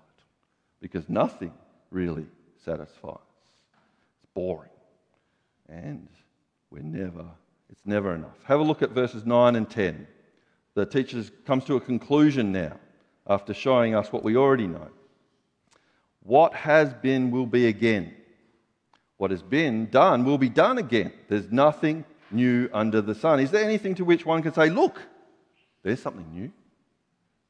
because 0.81 1.07
nothing 1.07 1.53
really 1.91 2.25
satisfies. 2.65 3.28
Boring. 4.33 4.69
And 5.67 6.07
we're 6.71 6.83
never, 6.83 7.25
it's 7.69 7.85
never 7.85 8.15
enough. 8.15 8.37
Have 8.45 8.59
a 8.59 8.63
look 8.63 8.81
at 8.81 8.91
verses 8.91 9.25
9 9.25 9.55
and 9.55 9.69
10 9.69 10.07
the 10.79 10.85
teacher 10.85 11.23
comes 11.45 11.65
to 11.65 11.75
a 11.75 11.81
conclusion 11.81 12.51
now 12.51 12.79
after 13.27 13.53
showing 13.53 13.95
us 13.95 14.13
what 14.13 14.23
we 14.23 14.37
already 14.37 14.67
know. 14.67 14.87
What 16.21 16.53
has 16.53 16.93
been 16.93 17.31
will 17.31 17.45
be 17.45 17.67
again. 17.67 18.13
What 19.17 19.31
has 19.31 19.41
been 19.41 19.89
done 19.89 20.23
will 20.23 20.37
be 20.37 20.47
done 20.47 20.77
again. 20.77 21.11
There's 21.27 21.51
nothing 21.51 22.05
new 22.31 22.69
under 22.71 23.01
the 23.01 23.15
sun. 23.15 23.39
Is 23.39 23.51
there 23.51 23.63
anything 23.63 23.95
to 23.95 24.05
which 24.05 24.25
one 24.25 24.41
can 24.41 24.53
say, 24.53 24.69
look, 24.69 25.01
there's 25.83 26.01
something 26.01 26.31
new? 26.31 26.51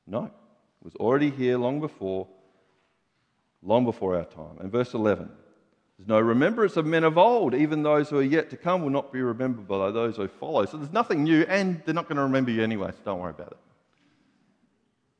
No. 0.07 0.25
It 0.25 0.85
was 0.85 0.95
already 0.95 1.29
here 1.29 1.57
long 1.57 1.79
before, 1.79 2.27
long 3.61 3.85
before 3.85 4.15
our 4.15 4.25
time. 4.25 4.57
And 4.59 4.71
verse 4.71 4.93
11 4.93 5.29
there's 5.99 6.07
no 6.07 6.21
remembrance 6.21 6.77
of 6.77 6.85
men 6.85 7.03
of 7.03 7.17
old. 7.17 7.53
Even 7.53 7.83
those 7.83 8.09
who 8.09 8.19
are 8.19 8.23
yet 8.23 8.49
to 8.51 8.57
come 8.57 8.83
will 8.83 8.89
not 8.89 9.11
be 9.11 9.21
remembered 9.21 9.67
by 9.67 9.91
those 9.91 10.15
who 10.15 10.29
follow. 10.29 10.65
So 10.65 10.77
there's 10.77 10.93
nothing 10.93 11.25
new, 11.25 11.41
and 11.49 11.81
they're 11.83 11.93
not 11.93 12.07
going 12.07 12.15
to 12.15 12.23
remember 12.23 12.51
you 12.51 12.63
anyway, 12.63 12.91
so 12.91 12.97
don't 13.03 13.19
worry 13.19 13.31
about 13.31 13.51
it. 13.51 13.57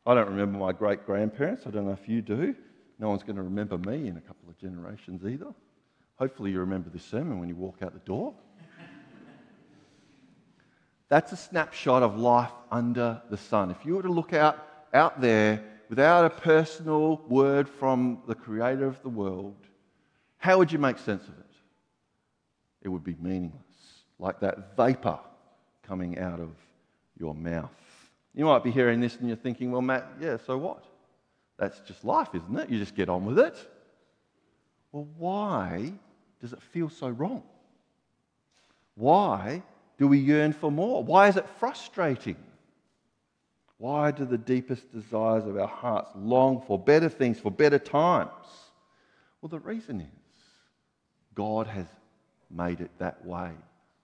I 0.06 0.16
don't 0.16 0.30
remember 0.30 0.58
my 0.58 0.72
great 0.72 1.06
grandparents. 1.06 1.68
I 1.68 1.72
don't 1.72 1.86
know 1.86 1.92
if 2.02 2.08
you 2.08 2.22
do. 2.22 2.56
No 2.98 3.10
one's 3.10 3.24
going 3.24 3.36
to 3.36 3.42
remember 3.42 3.78
me 3.78 4.08
in 4.08 4.16
a 4.16 4.22
couple 4.22 4.48
of 4.48 4.58
generations 4.58 5.26
either. 5.26 5.54
Hopefully, 6.16 6.52
you 6.52 6.62
remember 6.62 6.90
this 6.90 7.04
sermon 7.04 7.40
when 7.40 7.50
you 7.50 7.56
walk 7.56 7.80
out 7.82 7.92
the 7.92 8.00
door. 8.00 8.34
That's 11.10 11.34
a 11.34 11.38
snapshot 11.38 12.04
of 12.04 12.18
life 12.18 12.54
under 12.72 13.22
the 13.30 13.36
sun. 13.36 13.70
If 13.70 13.86
you 13.86 13.98
were 13.98 14.04
to 14.04 14.12
look 14.12 14.32
out, 14.32 14.66
out 14.94 15.20
there 15.20 15.62
without 15.90 16.24
a 16.24 16.30
personal 16.30 17.18
word 17.28 17.68
from 17.68 18.22
the 18.28 18.36
creator 18.36 18.86
of 18.86 19.02
the 19.02 19.10
world, 19.10 19.58
how 20.40 20.58
would 20.58 20.72
you 20.72 20.80
make 20.80 20.98
sense 20.98 21.24
of 21.24 21.38
it? 21.38 21.46
It 22.82 22.90
would 22.90 23.04
be 23.04 23.16
meaningless, 23.20 23.62
like 24.18 24.40
that 24.40 24.76
vapor 24.76 25.20
coming 25.84 26.18
out 26.18 26.40
of 26.40 26.52
your 27.20 27.36
mouth. 27.36 27.70
You 28.34 28.46
might 28.46 28.64
be 28.64 28.72
hearing 28.72 29.02
this 29.02 29.18
and 29.18 29.28
you're 29.28 29.38
thinking, 29.38 29.72
well, 29.72 29.82
Matt, 29.82 30.08
yeah, 30.20 30.38
so 30.48 30.58
what? 30.58 30.86
That's 31.58 31.80
just 31.82 32.06
life, 32.06 32.30
isn't 32.34 32.58
it? 32.58 32.70
You 32.70 32.80
just 32.80 32.96
get 32.96 33.10
on 33.10 33.26
with 33.26 33.38
it. 33.38 33.58
Well, 34.94 35.08
why 35.18 35.92
does 36.42 36.54
it 36.54 36.62
feel 36.62 36.90
so 36.90 37.10
wrong? 37.10 37.44
Why 38.96 39.62
do 39.98 40.08
we 40.08 40.20
yearn 40.20 40.54
for 40.54 40.72
more? 40.72 41.04
Why 41.04 41.28
is 41.28 41.36
it 41.36 41.46
frustrating? 41.60 42.38
Why 43.78 44.12
do 44.12 44.26
the 44.26 44.38
deepest 44.38 44.92
desires 44.92 45.46
of 45.46 45.58
our 45.58 45.68
hearts 45.68 46.12
long 46.16 46.62
for 46.66 46.80
better 46.80 47.10
things, 47.10 47.40
for 47.40 47.52
better 47.52 47.80
times? 47.80 48.30
Well, 49.42 49.50
the 49.50 49.60
reason 49.60 50.02
is 50.02 50.19
God 51.36 51.68
has 51.68 51.88
made 52.50 52.82
it 52.82 52.92
that 53.00 53.26
way 53.26 53.52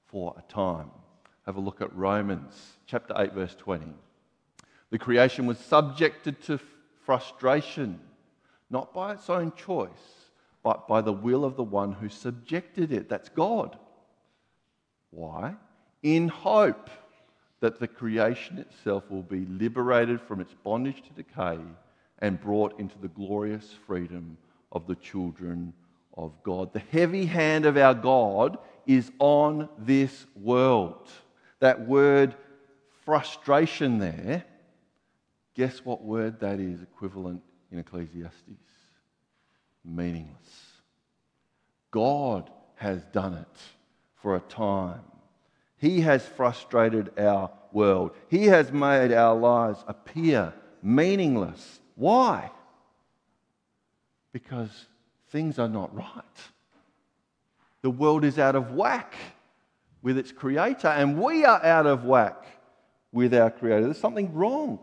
for 0.08 0.36
a 0.38 0.52
time. 0.52 0.92
Have 1.46 1.58
a 1.58 1.62
look 1.62 1.82
at 1.82 1.96
Romans 1.96 2.54
chapter 2.86 3.14
8, 3.18 3.34
verse 3.34 3.56
20. 3.56 3.86
The 4.92 5.00
creation 5.00 5.46
was 5.46 5.58
subjected 5.58 6.42
to 6.44 6.60
frustration, 7.06 8.00
not 8.70 8.94
by 8.94 9.14
its 9.14 9.30
own 9.30 9.52
choice, 9.56 9.90
but 10.64 10.88
by 10.88 11.02
the 11.02 11.14
will 11.14 11.46
of 11.46 11.56
the 11.56 11.64
one 11.64 11.92
who 11.92 12.10
subjected 12.10 12.92
it. 12.92 13.10
That's 13.10 13.30
God. 13.30 13.78
Why? 15.12 15.56
In 16.02 16.28
hope 16.28 16.90
that 17.60 17.80
the 17.80 17.88
creation 17.88 18.58
itself 18.58 19.10
will 19.10 19.24
be 19.24 19.46
liberated 19.46 20.22
from 20.22 20.40
its 20.40 20.54
bondage 20.64 21.02
to 21.04 21.14
decay 21.14 21.60
and 22.20 22.42
brought 22.42 22.80
into 22.80 22.98
the 23.00 23.08
glorious 23.08 23.74
freedom 23.86 24.38
of 24.72 24.88
the 24.88 24.96
children 24.96 25.74
of 26.18 26.32
God. 26.44 26.74
The 26.74 26.80
heavy 26.80 27.26
hand 27.26 27.66
of 27.66 27.78
our 27.78 27.94
God 27.94 28.58
is 28.86 29.12
on 29.20 29.70
this 29.78 30.26
world. 30.36 31.10
That 31.60 31.88
word 31.88 32.36
frustration 33.04 34.00
there, 34.00 34.44
guess 35.54 35.84
what 35.84 36.04
word 36.04 36.40
that 36.40 36.60
is 36.60 36.82
equivalent 36.82 37.42
in 37.72 37.80
Ecclesiastes? 37.80 38.34
Meaningless. 39.84 40.72
God 41.92 42.50
has 42.76 43.04
done 43.06 43.34
it 43.36 43.60
for 44.16 44.36
a 44.36 44.42
time. 44.42 45.02
He 45.78 46.02
has 46.02 46.26
frustrated 46.26 47.18
our 47.20 47.52
world. 47.72 48.12
He 48.30 48.46
has 48.46 48.72
made 48.72 49.12
our 49.12 49.36
lives 49.36 49.84
appear 49.88 50.54
meaningless. 50.82 51.80
Why? 51.96 52.52
Because 54.32 54.88
things 55.36 55.60
are 55.60 55.68
not 55.68 55.94
right. 55.94 56.38
The 57.82 57.90
world 57.90 58.24
is 58.24 58.40
out 58.40 58.56
of 58.56 58.72
whack 58.72 59.16
with 60.02 60.18
its 60.18 60.32
creator, 60.32 60.88
and 60.88 61.22
we 61.22 61.44
are 61.44 61.62
out 61.62 61.86
of 61.86 62.06
whack 62.06 62.46
with 63.12 63.34
our 63.34 63.52
creator. 63.52 63.84
There's 63.84 63.98
something 63.98 64.34
wrong. 64.34 64.80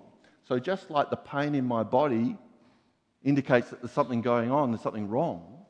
So, 0.47 0.59
just 0.59 0.91
like 0.91 1.09
the 1.09 1.17
pain 1.17 1.55
in 1.55 1.65
my 1.65 1.83
body 1.83 2.37
indicates 3.25 3.71
that 3.71 3.81
there's 3.81 3.93
something 3.93 4.21
going 4.21 4.51
on, 4.51 4.73
there's 4.73 4.83
something 4.83 5.09
wrong, 5.09 5.65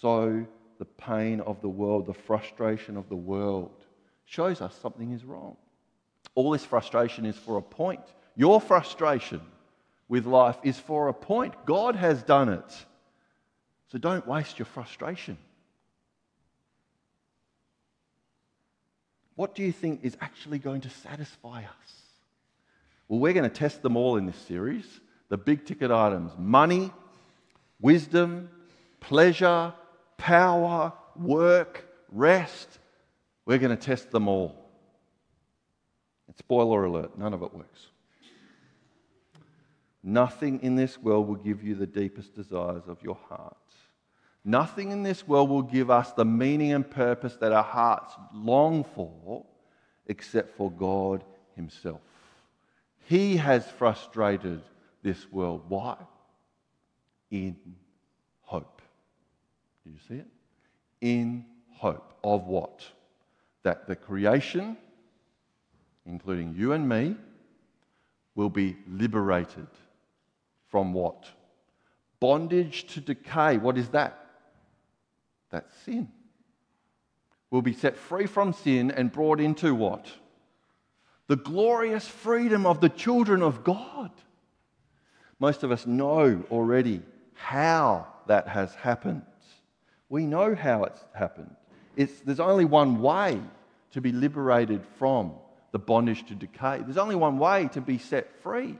so 0.00 0.46
the 0.78 0.84
pain 0.84 1.40
of 1.40 1.60
the 1.60 1.68
world, 1.68 2.06
the 2.06 2.14
frustration 2.14 2.96
of 2.96 3.08
the 3.08 3.16
world, 3.16 3.86
shows 4.24 4.60
us 4.60 4.78
something 4.80 5.10
is 5.10 5.24
wrong. 5.24 5.56
All 6.36 6.52
this 6.52 6.64
frustration 6.64 7.26
is 7.26 7.34
for 7.34 7.56
a 7.56 7.62
point. 7.62 8.06
Your 8.36 8.60
frustration 8.60 9.40
with 10.08 10.26
life 10.26 10.58
is 10.62 10.78
for 10.78 11.08
a 11.08 11.12
point. 11.12 11.54
God 11.66 11.96
has 11.96 12.22
done 12.22 12.50
it. 12.50 12.86
So 13.92 13.98
don't 13.98 14.26
waste 14.26 14.58
your 14.58 14.66
frustration. 14.66 15.38
What 19.36 19.54
do 19.54 19.62
you 19.62 19.72
think 19.72 20.00
is 20.02 20.16
actually 20.20 20.58
going 20.58 20.80
to 20.82 20.90
satisfy 20.90 21.60
us? 21.60 22.02
Well, 23.08 23.20
we're 23.20 23.34
going 23.34 23.48
to 23.48 23.54
test 23.54 23.82
them 23.82 23.96
all 23.96 24.16
in 24.16 24.26
this 24.26 24.36
series 24.36 24.84
the 25.28 25.36
big 25.36 25.66
ticket 25.66 25.90
items 25.90 26.32
money, 26.38 26.92
wisdom, 27.80 28.48
pleasure, 29.00 29.72
power, 30.16 30.92
work, 31.16 31.86
rest. 32.10 32.78
We're 33.44 33.58
going 33.58 33.76
to 33.76 33.82
test 33.82 34.10
them 34.10 34.28
all. 34.28 34.56
And 36.26 36.36
spoiler 36.36 36.84
alert, 36.84 37.18
none 37.18 37.34
of 37.34 37.42
it 37.42 37.54
works. 37.54 37.86
Nothing 40.08 40.62
in 40.62 40.76
this 40.76 41.02
world 41.02 41.26
will 41.26 41.34
give 41.34 41.64
you 41.64 41.74
the 41.74 41.84
deepest 41.84 42.32
desires 42.32 42.84
of 42.86 43.02
your 43.02 43.18
heart. 43.28 43.56
Nothing 44.44 44.92
in 44.92 45.02
this 45.02 45.26
world 45.26 45.50
will 45.50 45.62
give 45.62 45.90
us 45.90 46.12
the 46.12 46.24
meaning 46.24 46.72
and 46.72 46.88
purpose 46.88 47.34
that 47.40 47.50
our 47.50 47.64
hearts 47.64 48.14
long 48.32 48.84
for 48.84 49.44
except 50.06 50.56
for 50.56 50.70
God 50.70 51.24
Himself. 51.56 52.00
He 53.06 53.36
has 53.38 53.66
frustrated 53.66 54.62
this 55.02 55.26
world. 55.32 55.64
Why? 55.66 55.96
In 57.32 57.56
hope. 58.42 58.80
Do 59.84 59.90
you 59.90 59.98
see 60.06 60.20
it? 60.20 60.28
In 61.00 61.44
hope 61.72 62.16
of 62.22 62.46
what? 62.46 62.84
That 63.64 63.88
the 63.88 63.96
creation, 63.96 64.76
including 66.04 66.54
you 66.56 66.74
and 66.74 66.88
me, 66.88 67.16
will 68.36 68.50
be 68.50 68.76
liberated 68.88 69.66
from 70.76 70.92
what? 70.92 71.24
Bondage 72.20 72.84
to 72.88 73.00
decay. 73.00 73.56
What 73.56 73.78
is 73.78 73.88
that? 73.92 74.26
That's 75.50 75.74
sin. 75.86 76.08
We'll 77.50 77.62
be 77.62 77.72
set 77.72 77.96
free 77.96 78.26
from 78.26 78.52
sin 78.52 78.90
and 78.90 79.10
brought 79.10 79.40
into 79.40 79.74
what? 79.74 80.06
The 81.28 81.36
glorious 81.36 82.06
freedom 82.06 82.66
of 82.66 82.82
the 82.82 82.90
children 82.90 83.40
of 83.40 83.64
God. 83.64 84.10
Most 85.38 85.62
of 85.62 85.72
us 85.72 85.86
know 85.86 86.44
already 86.50 87.00
how 87.32 88.06
that 88.26 88.46
has 88.46 88.74
happened. 88.74 89.22
We 90.10 90.26
know 90.26 90.54
how 90.54 90.84
it's 90.84 91.02
happened. 91.14 91.56
It's, 91.96 92.20
there's 92.20 92.38
only 92.38 92.66
one 92.66 93.00
way 93.00 93.40
to 93.92 94.02
be 94.02 94.12
liberated 94.12 94.84
from 94.98 95.32
the 95.72 95.78
bondage 95.78 96.26
to 96.26 96.34
decay. 96.34 96.82
There's 96.84 96.98
only 96.98 97.16
one 97.16 97.38
way 97.38 97.68
to 97.68 97.80
be 97.80 97.96
set 97.96 98.42
free 98.42 98.76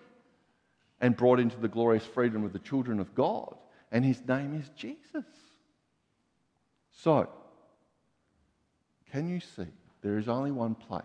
and 1.00 1.16
brought 1.16 1.40
into 1.40 1.58
the 1.58 1.68
glorious 1.68 2.04
freedom 2.04 2.44
of 2.44 2.52
the 2.52 2.58
children 2.58 3.00
of 3.00 3.14
God, 3.14 3.54
and 3.92 4.04
his 4.04 4.20
name 4.26 4.54
is 4.54 4.68
Jesus. 4.76 5.24
So, 6.92 7.28
can 9.12 9.28
you 9.28 9.40
see 9.40 9.66
there 10.02 10.18
is 10.18 10.28
only 10.28 10.50
one 10.50 10.74
place 10.74 11.04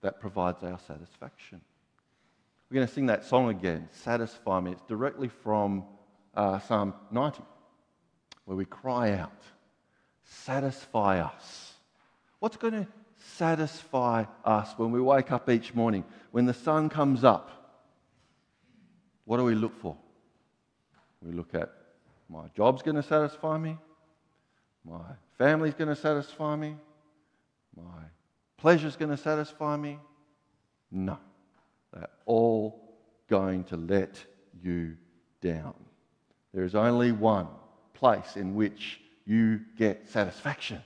that 0.00 0.20
provides 0.20 0.62
our 0.62 0.78
satisfaction? 0.86 1.60
We're 2.68 2.76
going 2.76 2.88
to 2.88 2.92
sing 2.92 3.06
that 3.06 3.24
song 3.24 3.50
again, 3.50 3.88
Satisfy 3.92 4.60
Me. 4.60 4.72
It's 4.72 4.82
directly 4.88 5.28
from 5.28 5.84
uh, 6.34 6.58
Psalm 6.60 6.94
90, 7.10 7.42
where 8.46 8.56
we 8.56 8.64
cry 8.64 9.12
out, 9.12 9.42
Satisfy 10.24 11.20
us. 11.20 11.74
What's 12.38 12.56
going 12.56 12.72
to 12.72 12.86
satisfy 13.36 14.24
us 14.44 14.72
when 14.76 14.90
we 14.90 15.00
wake 15.00 15.30
up 15.30 15.50
each 15.50 15.74
morning? 15.74 16.04
When 16.30 16.46
the 16.46 16.54
sun 16.54 16.88
comes 16.88 17.24
up, 17.24 17.61
what 19.32 19.38
do 19.38 19.44
we 19.44 19.54
look 19.54 19.80
for? 19.80 19.96
We 21.22 21.32
look 21.32 21.54
at 21.54 21.72
my 22.28 22.48
job's 22.54 22.82
going 22.82 22.96
to 22.96 23.02
satisfy 23.02 23.56
me, 23.56 23.78
my 24.84 25.00
family's 25.38 25.72
going 25.72 25.88
to 25.88 25.96
satisfy 25.96 26.54
me, 26.54 26.76
my 27.74 28.02
pleasure's 28.58 28.94
going 28.94 29.10
to 29.10 29.16
satisfy 29.16 29.78
me. 29.78 29.98
No, 30.90 31.16
they're 31.94 32.10
all 32.26 32.94
going 33.30 33.64
to 33.64 33.78
let 33.78 34.22
you 34.62 34.98
down. 35.40 35.76
There 36.52 36.64
is 36.64 36.74
only 36.74 37.12
one 37.12 37.48
place 37.94 38.36
in 38.36 38.54
which 38.54 39.00
you 39.24 39.62
get 39.78 40.10
satisfaction, 40.10 40.82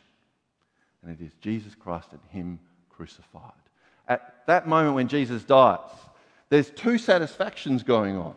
and 1.03 1.19
it 1.19 1.21
is 1.21 1.33
Jesus 1.41 1.75
Christ 1.75 2.11
and 2.13 2.21
Him 2.31 2.61
crucified. 2.91 3.51
At 4.07 4.47
that 4.47 4.69
moment 4.69 4.95
when 4.95 5.09
Jesus 5.09 5.43
dies, 5.43 5.81
there's 6.49 6.71
two 6.71 6.99
satisfactions 6.99 7.83
going 7.83 8.17
on 8.17 8.35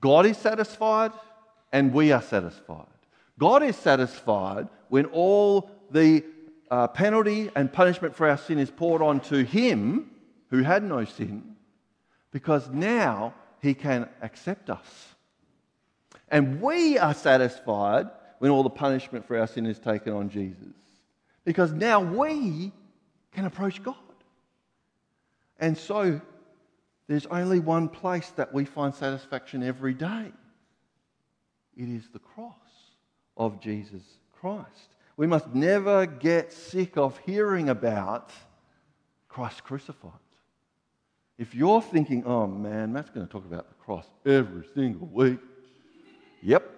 God 0.00 0.26
is 0.26 0.36
satisfied, 0.36 1.12
and 1.72 1.92
we 1.92 2.12
are 2.12 2.22
satisfied. 2.22 2.86
God 3.38 3.62
is 3.62 3.76
satisfied 3.76 4.68
when 4.88 5.06
all 5.06 5.70
the 5.90 6.24
uh, 6.70 6.86
penalty 6.88 7.50
and 7.54 7.72
punishment 7.72 8.14
for 8.14 8.28
our 8.28 8.36
sin 8.36 8.58
is 8.58 8.70
poured 8.70 9.02
onto 9.02 9.44
Him 9.44 10.10
who 10.50 10.62
had 10.62 10.82
no 10.82 11.04
sin, 11.04 11.56
because 12.30 12.68
now 12.68 13.34
He 13.60 13.74
can 13.74 14.08
accept 14.22 14.70
us. 14.70 15.14
And 16.28 16.60
we 16.60 16.98
are 16.98 17.14
satisfied 17.14 18.06
when 18.38 18.50
all 18.50 18.62
the 18.62 18.70
punishment 18.70 19.26
for 19.26 19.38
our 19.38 19.46
sin 19.46 19.66
is 19.66 19.78
taken 19.78 20.12
on 20.12 20.30
Jesus, 20.30 20.74
because 21.44 21.72
now 21.72 22.00
we 22.00 22.72
can 23.32 23.46
approach 23.46 23.82
God. 23.82 23.96
And 25.58 25.76
so 25.76 26.20
there's 27.08 27.26
only 27.26 27.58
one 27.58 27.88
place 27.88 28.30
that 28.36 28.54
we 28.54 28.64
find 28.64 28.94
satisfaction 28.94 29.62
every 29.62 29.94
day 29.94 30.32
it 31.78 31.88
is 31.88 32.08
the 32.12 32.18
cross 32.18 32.54
of 33.36 33.60
Jesus 33.60 34.02
Christ. 34.40 34.88
We 35.16 35.26
must 35.28 35.54
never 35.54 36.06
get 36.06 36.52
sick 36.52 36.96
of 36.96 37.16
hearing 37.18 37.68
about 37.68 38.32
Christ 39.28 39.62
crucified. 39.62 40.12
If 41.38 41.54
you're 41.54 41.80
thinking, 41.80 42.24
oh 42.24 42.48
man, 42.48 42.92
Matt's 42.92 43.10
going 43.10 43.24
to 43.24 43.32
talk 43.32 43.44
about 43.44 43.68
the 43.68 43.74
cross 43.76 44.06
every 44.26 44.66
single 44.74 45.06
week, 45.06 45.38
yep. 46.42 46.68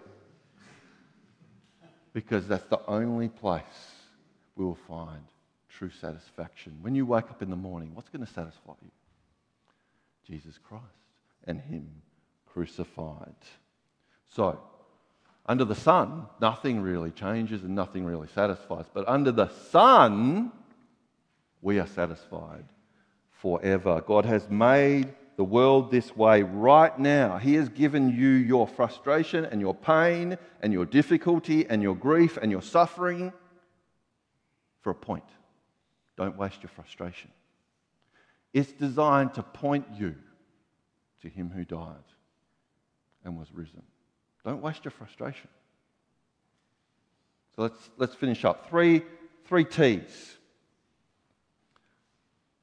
Because 2.12 2.46
that's 2.46 2.66
the 2.66 2.80
only 2.86 3.28
place 3.28 3.62
we 4.56 4.66
will 4.66 4.78
find 4.86 5.22
true 5.70 5.90
satisfaction. 6.00 6.76
When 6.82 6.94
you 6.94 7.06
wake 7.06 7.30
up 7.30 7.40
in 7.40 7.48
the 7.48 7.56
morning, 7.56 7.94
what's 7.94 8.10
going 8.10 8.26
to 8.26 8.30
satisfy 8.30 8.72
you? 8.82 8.90
Jesus 10.30 10.58
Christ 10.62 10.84
and 11.44 11.60
Him 11.60 11.90
crucified. 12.46 13.34
So, 14.34 14.60
under 15.46 15.64
the 15.64 15.74
sun, 15.74 16.26
nothing 16.40 16.80
really 16.80 17.10
changes 17.10 17.64
and 17.64 17.74
nothing 17.74 18.04
really 18.04 18.28
satisfies. 18.34 18.84
But 18.94 19.08
under 19.08 19.32
the 19.32 19.48
Son, 19.70 20.52
we 21.60 21.80
are 21.80 21.86
satisfied 21.86 22.64
forever. 23.30 24.02
God 24.06 24.24
has 24.26 24.48
made 24.48 25.12
the 25.36 25.44
world 25.44 25.90
this 25.90 26.14
way 26.14 26.42
right 26.42 26.96
now. 26.98 27.38
He 27.38 27.54
has 27.54 27.68
given 27.68 28.10
you 28.10 28.28
your 28.28 28.68
frustration 28.68 29.44
and 29.44 29.60
your 29.60 29.74
pain 29.74 30.38
and 30.60 30.72
your 30.72 30.84
difficulty 30.84 31.66
and 31.68 31.82
your 31.82 31.96
grief 31.96 32.36
and 32.40 32.52
your 32.52 32.62
suffering 32.62 33.32
for 34.82 34.90
a 34.90 34.94
point. 34.94 35.24
Don't 36.16 36.36
waste 36.36 36.62
your 36.62 36.70
frustration. 36.70 37.30
It's 38.52 38.72
designed 38.72 39.34
to 39.34 39.42
point 39.42 39.86
you 39.96 40.14
to 41.22 41.28
Him 41.28 41.50
who 41.50 41.64
died 41.64 41.96
and 43.24 43.38
was 43.38 43.48
risen. 43.52 43.82
Don't 44.44 44.62
waste 44.62 44.84
your 44.84 44.92
frustration. 44.92 45.48
So 47.54 47.62
let's, 47.62 47.90
let's 47.96 48.14
finish 48.14 48.44
up. 48.44 48.68
Three, 48.68 49.02
three 49.44 49.64
T's. 49.64 50.36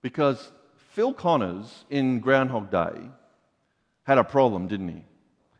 Because 0.01 0.51
Phil 0.91 1.13
Connors 1.13 1.85
in 1.89 2.19
Groundhog 2.19 2.71
Day 2.71 3.09
had 4.03 4.17
a 4.17 4.23
problem, 4.23 4.67
didn't 4.67 4.89
he? 4.89 5.03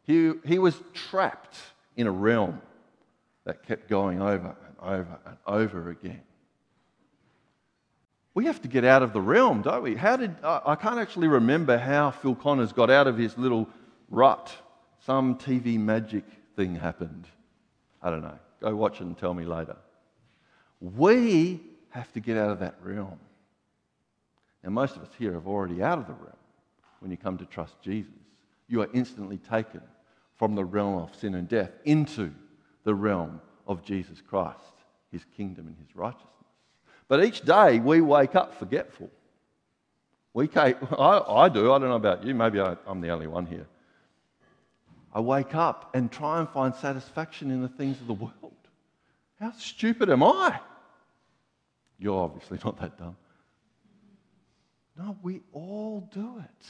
He, 0.04 0.34
he 0.46 0.58
was 0.58 0.82
trapped 0.94 1.58
in 1.96 2.08
a 2.08 2.12
realm 2.12 2.62
that 3.44 3.64
kept 3.64 3.90
going 3.90 4.22
over 4.22 4.56
and 4.66 4.76
over 4.82 5.20
and 5.26 5.38
over 5.46 5.90
again. 5.90 6.22
We 8.38 8.46
have 8.46 8.62
to 8.62 8.68
get 8.68 8.86
out 8.86 9.02
of 9.02 9.14
the 9.14 9.20
realm, 9.20 9.64
don't 9.64 9.82
we? 9.82 9.96
How 9.96 10.16
did 10.16 10.36
I 10.44 10.76
can't 10.76 11.00
actually 11.00 11.28
remember 11.28 11.76
how 11.76 12.12
Phil 12.12 12.36
Connors 12.36 12.72
got 12.72 12.92
out 12.92 13.08
of 13.08 13.18
his 13.18 13.36
little 13.36 13.68
rut. 14.12 14.56
Some 15.00 15.40
TV 15.40 15.80
magic 15.80 16.24
thing 16.56 16.76
happened. 16.76 17.26
I 18.00 18.12
don't 18.12 18.22
know. 18.22 18.38
Go 18.62 18.76
watch 18.76 19.02
it 19.02 19.06
and 19.06 19.18
tell 19.18 19.34
me 19.34 19.44
later. 19.44 19.76
We 20.80 21.62
have 21.90 22.14
to 22.14 22.20
get 22.20 22.38
out 22.38 22.52
of 22.52 22.60
that 22.60 22.76
realm. 22.84 23.20
And 24.64 24.72
most 24.72 24.98
of 24.98 25.02
us 25.02 25.10
here 25.18 25.36
are 25.36 25.48
already 25.48 25.82
out 25.82 25.98
of 25.98 26.06
the 26.06 26.14
realm 26.14 26.38
when 27.00 27.10
you 27.10 27.18
come 27.18 27.40
to 27.40 27.46
trust 27.48 27.82
Jesus. 27.82 28.14
You 28.68 28.84
are 28.84 28.90
instantly 28.94 29.40
taken 29.40 29.82
from 30.36 30.54
the 30.54 30.64
realm 30.64 31.00
of 31.02 31.16
sin 31.16 31.34
and 31.34 31.50
death 31.50 31.72
into 31.86 32.32
the 32.84 32.94
realm 32.94 33.42
of 33.66 33.84
Jesus 33.84 34.22
Christ, 34.22 34.76
his 35.12 35.26
kingdom 35.36 35.66
and 35.66 35.76
his 35.76 35.96
righteousness. 35.96 36.37
But 37.08 37.24
each 37.24 37.42
day 37.42 37.80
we 37.80 38.02
wake 38.02 38.36
up 38.36 38.58
forgetful. 38.60 39.10
We 40.34 40.50
I, 40.56 40.76
I 41.00 41.50
do, 41.50 41.72
I 41.72 41.80
don't 41.80 41.90
know 41.90 41.96
about 41.96 42.24
you, 42.24 42.36
maybe 42.36 42.60
I, 42.60 42.76
I'm 42.86 43.02
the 43.02 43.10
only 43.10 43.28
one 43.28 43.46
here. 43.46 43.66
I 45.14 45.20
wake 45.20 45.56
up 45.56 45.96
and 45.96 46.12
try 46.12 46.40
and 46.40 46.48
find 46.50 46.76
satisfaction 46.76 47.50
in 47.50 47.62
the 47.62 47.70
things 47.70 48.00
of 48.00 48.08
the 48.08 48.14
world. 48.14 48.54
How 49.40 49.52
stupid 49.54 50.10
am 50.10 50.22
I? 50.22 50.60
You're 51.98 52.22
obviously 52.22 52.60
not 52.64 52.80
that 52.82 52.98
dumb. 52.98 53.16
No, 54.98 55.18
we 55.22 55.42
all 55.54 56.08
do 56.14 56.40
it. 56.40 56.66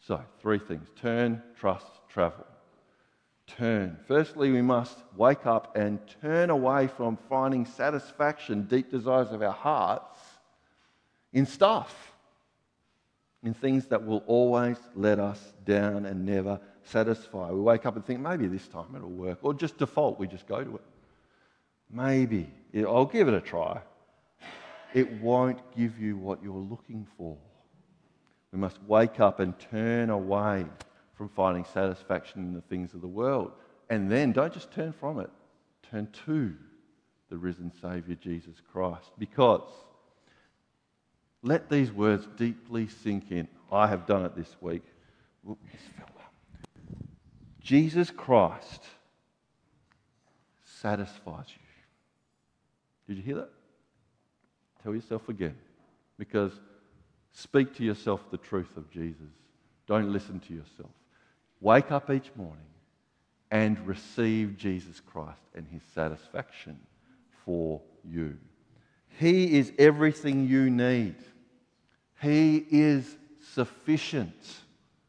So, 0.00 0.22
three 0.40 0.58
things 0.58 0.88
turn, 1.00 1.42
trust, 1.58 1.86
travel. 2.08 2.46
Turn. 3.56 3.96
Firstly, 4.06 4.52
we 4.52 4.62
must 4.62 4.96
wake 5.16 5.46
up 5.46 5.76
and 5.76 5.98
turn 6.20 6.50
away 6.50 6.86
from 6.86 7.18
finding 7.28 7.64
satisfaction, 7.64 8.64
deep 8.64 8.90
desires 8.90 9.32
of 9.32 9.42
our 9.42 9.52
hearts, 9.52 10.18
in 11.32 11.46
stuff, 11.46 12.12
in 13.42 13.54
things 13.54 13.86
that 13.86 14.04
will 14.04 14.22
always 14.26 14.76
let 14.94 15.18
us 15.18 15.40
down 15.64 16.06
and 16.06 16.24
never 16.24 16.60
satisfy. 16.84 17.50
We 17.50 17.60
wake 17.60 17.86
up 17.86 17.96
and 17.96 18.04
think, 18.04 18.20
maybe 18.20 18.46
this 18.46 18.68
time 18.68 18.94
it'll 18.94 19.08
work, 19.08 19.38
or 19.42 19.54
just 19.54 19.78
default, 19.78 20.18
we 20.18 20.26
just 20.26 20.46
go 20.46 20.62
to 20.62 20.76
it. 20.76 20.84
Maybe. 21.90 22.50
I'll 22.76 23.06
give 23.06 23.28
it 23.28 23.34
a 23.34 23.40
try 23.40 23.80
it 24.94 25.20
won't 25.20 25.58
give 25.76 25.98
you 25.98 26.16
what 26.16 26.42
you're 26.42 26.54
looking 26.54 27.06
for. 27.16 27.36
We 28.52 28.58
must 28.58 28.82
wake 28.86 29.20
up 29.20 29.40
and 29.40 29.58
turn 29.58 30.10
away 30.10 30.64
from 31.18 31.28
finding 31.28 31.64
satisfaction 31.64 32.42
in 32.42 32.54
the 32.54 32.60
things 32.62 32.94
of 32.94 33.00
the 33.00 33.08
world. 33.08 33.50
And 33.90 34.10
then 34.10 34.32
don't 34.32 34.52
just 34.54 34.70
turn 34.70 34.92
from 34.92 35.18
it, 35.18 35.28
turn 35.90 36.08
to 36.26 36.54
the 37.28 37.36
risen 37.36 37.72
Saviour 37.82 38.16
Jesus 38.20 38.62
Christ. 38.72 39.10
Because 39.18 39.68
let 41.42 41.68
these 41.68 41.92
words 41.92 42.26
deeply 42.36 42.86
sink 42.86 43.32
in. 43.32 43.48
I 43.70 43.88
have 43.88 44.06
done 44.06 44.24
it 44.24 44.36
this 44.36 44.56
week. 44.60 44.82
Jesus 47.60 48.10
Christ 48.10 48.84
satisfies 50.80 51.46
you. 51.48 51.62
Did 53.08 53.16
you 53.16 53.22
hear 53.22 53.34
that? 53.36 53.50
Tell 54.82 54.94
yourself 54.94 55.28
again. 55.28 55.56
Because 56.18 56.52
speak 57.32 57.74
to 57.76 57.84
yourself 57.84 58.20
the 58.30 58.38
truth 58.38 58.76
of 58.76 58.90
Jesus. 58.90 59.32
Don't 59.86 60.12
listen 60.12 60.40
to 60.40 60.54
yourself. 60.54 60.90
Wake 61.60 61.90
up 61.90 62.10
each 62.10 62.30
morning 62.36 62.56
and 63.50 63.78
receive 63.86 64.56
Jesus 64.56 65.00
Christ 65.00 65.40
and 65.54 65.66
his 65.66 65.82
satisfaction 65.94 66.78
for 67.44 67.80
you. 68.04 68.36
He 69.18 69.58
is 69.58 69.72
everything 69.78 70.46
you 70.46 70.70
need. 70.70 71.16
He 72.20 72.64
is 72.70 73.16
sufficient 73.54 74.34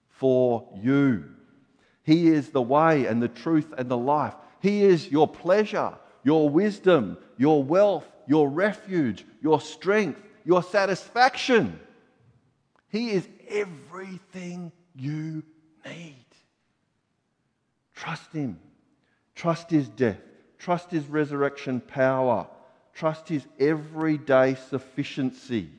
for 0.10 0.68
you. 0.82 1.26
He 2.04 2.30
is 2.30 2.50
the 2.50 2.62
way 2.62 3.06
and 3.06 3.22
the 3.22 3.28
truth 3.28 3.74
and 3.78 3.90
the 3.90 3.98
life. 3.98 4.34
He 4.62 4.84
is 4.84 5.12
your 5.12 5.28
pleasure, 5.28 5.94
your 6.24 6.50
wisdom, 6.50 7.18
your 7.38 7.64
wealth, 7.64 8.06
your 8.28 8.50
refuge, 8.50 9.26
your 9.42 9.62
strength, 9.62 10.22
your 10.44 10.64
satisfaction. 10.64 11.80
He 12.90 13.12
is 13.12 13.28
everything 13.48 14.72
you 14.96 15.44
need. 15.86 16.26
Trust 18.00 18.32
Him. 18.32 18.60
Trust 19.36 19.70
His 19.70 19.90
death. 19.90 20.22
Trust 20.58 20.90
His 20.90 21.06
resurrection 21.06 21.82
power. 21.82 22.48
Trust 22.94 23.28
His 23.28 23.46
everyday 23.60 24.56
sufficiency. 24.56 25.70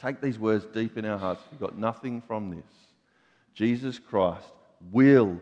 Take 0.00 0.20
these 0.20 0.38
words 0.38 0.64
deep 0.72 0.96
in 0.96 1.04
our 1.04 1.18
hearts. 1.18 1.42
We've 1.50 1.60
got 1.60 1.76
nothing 1.76 2.22
from 2.22 2.50
this. 2.50 2.72
Jesus 3.54 3.98
Christ 3.98 4.46
will 4.92 5.40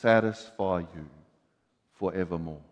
satisfy 0.00 0.80
you 0.80 1.06
forevermore 1.94 2.62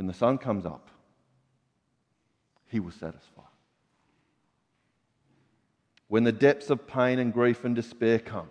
when 0.00 0.06
the 0.06 0.14
sun 0.14 0.38
comes 0.38 0.64
up, 0.64 0.88
He 2.68 2.80
will 2.80 2.90
satisfy. 2.90 3.42
When 6.08 6.24
the 6.24 6.32
depths 6.32 6.70
of 6.70 6.86
pain 6.86 7.18
and 7.18 7.34
grief 7.34 7.66
and 7.66 7.76
despair 7.76 8.18
comes, 8.18 8.48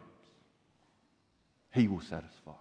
He 1.73 1.87
will 1.87 2.01
satisfy. 2.01 2.51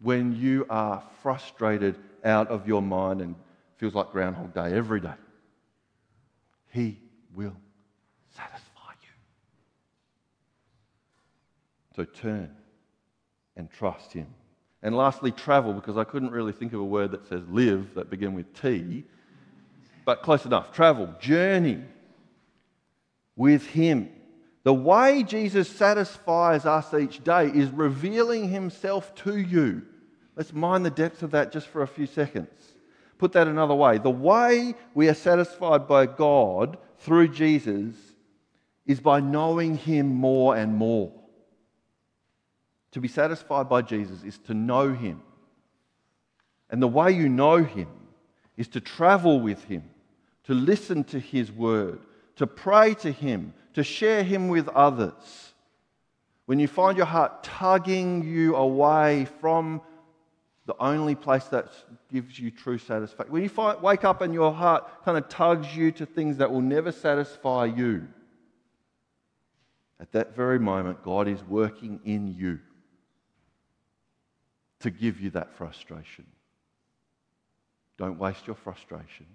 When 0.00 0.36
you 0.36 0.66
are 0.70 1.02
frustrated 1.22 1.96
out 2.24 2.48
of 2.48 2.66
your 2.66 2.82
mind 2.82 3.20
and 3.20 3.34
feels 3.76 3.94
like 3.94 4.10
Groundhog 4.12 4.54
Day 4.54 4.74
every 4.74 5.00
day, 5.00 5.14
He 6.72 6.98
will 7.34 7.56
satisfy 8.36 8.92
you. 9.02 9.08
So 11.96 12.04
turn 12.04 12.50
and 13.56 13.70
trust 13.70 14.12
Him. 14.12 14.26
And 14.82 14.96
lastly, 14.96 15.32
travel, 15.32 15.72
because 15.72 15.96
I 15.96 16.04
couldn't 16.04 16.30
really 16.30 16.52
think 16.52 16.72
of 16.72 16.80
a 16.80 16.84
word 16.84 17.10
that 17.10 17.26
says 17.26 17.42
live 17.48 17.94
that 17.94 18.10
begin 18.10 18.34
with 18.34 18.52
T, 18.60 19.04
but 20.04 20.22
close 20.22 20.46
enough. 20.46 20.72
Travel, 20.72 21.12
journey 21.20 21.82
with 23.34 23.66
Him. 23.66 24.10
The 24.64 24.74
way 24.74 25.22
Jesus 25.22 25.68
satisfies 25.68 26.66
us 26.66 26.92
each 26.92 27.22
day 27.24 27.46
is 27.46 27.70
revealing 27.70 28.48
Himself 28.48 29.14
to 29.16 29.36
you. 29.36 29.82
Let's 30.36 30.52
mind 30.52 30.84
the 30.84 30.90
depth 30.90 31.22
of 31.22 31.30
that 31.32 31.52
just 31.52 31.68
for 31.68 31.82
a 31.82 31.88
few 31.88 32.06
seconds. 32.06 32.48
Put 33.18 33.32
that 33.32 33.48
another 33.48 33.74
way. 33.74 33.98
The 33.98 34.10
way 34.10 34.74
we 34.94 35.08
are 35.08 35.14
satisfied 35.14 35.88
by 35.88 36.06
God 36.06 36.78
through 36.98 37.28
Jesus 37.28 37.94
is 38.86 39.00
by 39.00 39.20
knowing 39.20 39.76
Him 39.76 40.14
more 40.14 40.56
and 40.56 40.74
more. 40.74 41.12
To 42.92 43.00
be 43.00 43.08
satisfied 43.08 43.68
by 43.68 43.82
Jesus 43.82 44.22
is 44.22 44.38
to 44.46 44.54
know 44.54 44.92
him. 44.92 45.22
And 46.70 46.82
the 46.82 46.88
way 46.88 47.12
you 47.12 47.28
know 47.28 47.62
him 47.62 47.88
is 48.56 48.68
to 48.68 48.80
travel 48.80 49.40
with 49.40 49.64
him, 49.64 49.84
to 50.44 50.54
listen 50.54 51.04
to 51.04 51.20
his 51.20 51.52
word, 51.52 52.00
to 52.36 52.46
pray 52.46 52.94
to 52.94 53.12
him, 53.12 53.52
to 53.78 53.84
share 53.84 54.24
him 54.24 54.48
with 54.48 54.68
others. 54.68 55.52
When 56.46 56.58
you 56.58 56.66
find 56.66 56.96
your 56.96 57.06
heart 57.06 57.44
tugging 57.44 58.24
you 58.24 58.56
away 58.56 59.26
from 59.40 59.80
the 60.66 60.74
only 60.80 61.14
place 61.14 61.44
that 61.44 61.68
gives 62.10 62.38
you 62.38 62.50
true 62.50 62.78
satisfaction, 62.78 63.32
when 63.32 63.42
you 63.42 63.48
find, 63.48 63.80
wake 63.80 64.04
up 64.04 64.20
and 64.20 64.34
your 64.34 64.52
heart 64.52 65.04
kind 65.04 65.16
of 65.16 65.28
tugs 65.28 65.76
you 65.76 65.92
to 65.92 66.06
things 66.06 66.38
that 66.38 66.50
will 66.50 66.60
never 66.60 66.90
satisfy 66.90 67.66
you, 67.66 68.08
at 70.00 70.10
that 70.12 70.34
very 70.34 70.58
moment, 70.58 71.02
God 71.04 71.28
is 71.28 71.42
working 71.44 72.00
in 72.04 72.34
you 72.36 72.58
to 74.80 74.90
give 74.90 75.20
you 75.20 75.30
that 75.30 75.54
frustration. 75.56 76.26
Don't 77.96 78.18
waste 78.18 78.46
your 78.46 78.56
frustration. 78.56 79.26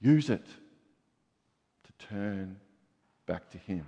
Use 0.00 0.28
it 0.28 0.44
to 0.44 2.06
turn 2.06 2.56
back 3.26 3.50
to 3.50 3.58
Him, 3.58 3.86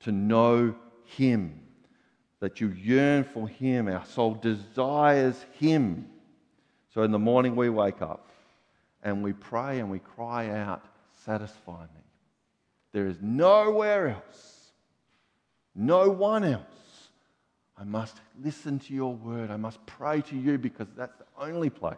to 0.00 0.12
know 0.12 0.74
Him, 1.04 1.60
that 2.40 2.60
you 2.60 2.68
yearn 2.68 3.24
for 3.24 3.48
Him. 3.48 3.88
Our 3.88 4.04
soul 4.04 4.34
desires 4.34 5.44
Him. 5.58 6.06
So 6.92 7.02
in 7.02 7.10
the 7.10 7.18
morning 7.18 7.56
we 7.56 7.70
wake 7.70 8.02
up 8.02 8.30
and 9.02 9.22
we 9.22 9.32
pray 9.32 9.78
and 9.78 9.90
we 9.90 9.98
cry 9.98 10.50
out, 10.50 10.84
Satisfy 11.24 11.82
me. 11.82 12.00
There 12.92 13.06
is 13.06 13.16
nowhere 13.22 14.08
else, 14.08 14.72
no 15.74 16.08
one 16.10 16.44
else. 16.44 16.64
I 17.78 17.84
must 17.84 18.16
listen 18.40 18.78
to 18.80 18.94
your 18.94 19.14
word. 19.14 19.50
I 19.50 19.56
must 19.56 19.84
pray 19.86 20.20
to 20.22 20.36
you 20.36 20.58
because 20.58 20.88
that's 20.96 21.16
the 21.16 21.24
only 21.38 21.70
place 21.70 21.96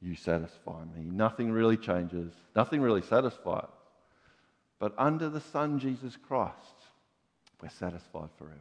you 0.00 0.14
satisfy 0.14 0.84
me. 0.84 1.04
Nothing 1.04 1.50
really 1.50 1.76
changes, 1.76 2.32
nothing 2.54 2.80
really 2.80 3.02
satisfies. 3.02 3.68
But 4.78 4.94
under 4.98 5.28
the 5.28 5.40
Son, 5.40 5.78
Jesus 5.78 6.16
Christ, 6.16 6.54
we're 7.62 7.70
satisfied 7.70 8.28
forever. 8.36 8.60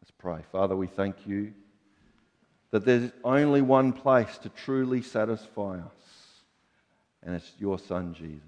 Let's 0.00 0.10
pray. 0.18 0.40
Father, 0.50 0.74
we 0.74 0.88
thank 0.88 1.26
you 1.26 1.52
that 2.70 2.84
there's 2.84 3.10
only 3.24 3.62
one 3.62 3.92
place 3.92 4.38
to 4.38 4.48
truly 4.48 5.02
satisfy 5.02 5.78
us, 5.78 6.42
and 7.22 7.34
it's 7.34 7.52
your 7.58 7.78
Son, 7.78 8.14
Jesus. 8.14 8.42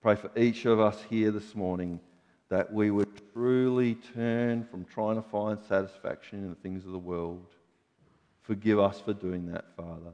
Pray 0.00 0.16
for 0.16 0.30
each 0.36 0.64
of 0.64 0.80
us 0.80 1.02
here 1.08 1.30
this 1.30 1.54
morning 1.54 2.00
that 2.48 2.72
we 2.72 2.90
would 2.90 3.08
truly 3.32 3.96
turn 4.14 4.64
from 4.64 4.84
trying 4.84 5.16
to 5.16 5.22
find 5.22 5.58
satisfaction 5.68 6.40
in 6.40 6.50
the 6.50 6.56
things 6.56 6.84
of 6.84 6.92
the 6.92 6.98
world. 6.98 7.46
Forgive 8.42 8.78
us 8.78 9.00
for 9.00 9.12
doing 9.12 9.50
that, 9.52 9.64
Father. 9.76 10.12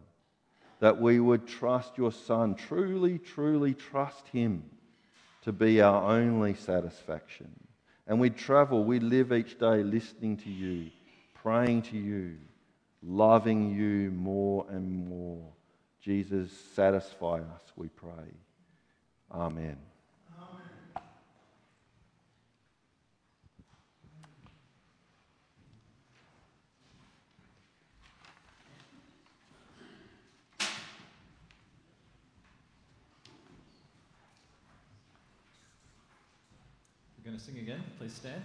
That 0.81 1.01
we 1.01 1.19
would 1.19 1.47
trust 1.47 1.99
your 1.99 2.13
Son, 2.13 2.55
truly, 2.55 3.19
truly 3.19 3.75
trust 3.75 4.29
Him 4.29 4.63
to 5.49 5.53
be 5.55 5.81
our 5.81 6.13
only 6.13 6.53
satisfaction. 6.53 7.49
And 8.07 8.21
we 8.21 8.29
travel, 8.29 8.85
we 8.85 9.01
live 9.01 9.33
each 9.33 9.59
day 9.59 9.83
listening 9.83 10.37
to 10.37 10.51
you, 10.51 10.91
praying 11.33 11.81
to 11.85 11.97
you, 11.97 12.37
loving 13.03 13.75
you 13.75 14.11
more 14.11 14.67
and 14.69 15.09
more. 15.09 15.47
Jesus, 16.03 16.53
satisfy 16.75 17.37
us, 17.37 17.63
we 17.77 17.89
pray. 17.89 18.29
Amen. 19.33 19.79
Going 37.29 37.39
to 37.39 37.45
sing 37.45 37.59
again. 37.59 37.83
Please 37.99 38.15
stand. 38.15 38.41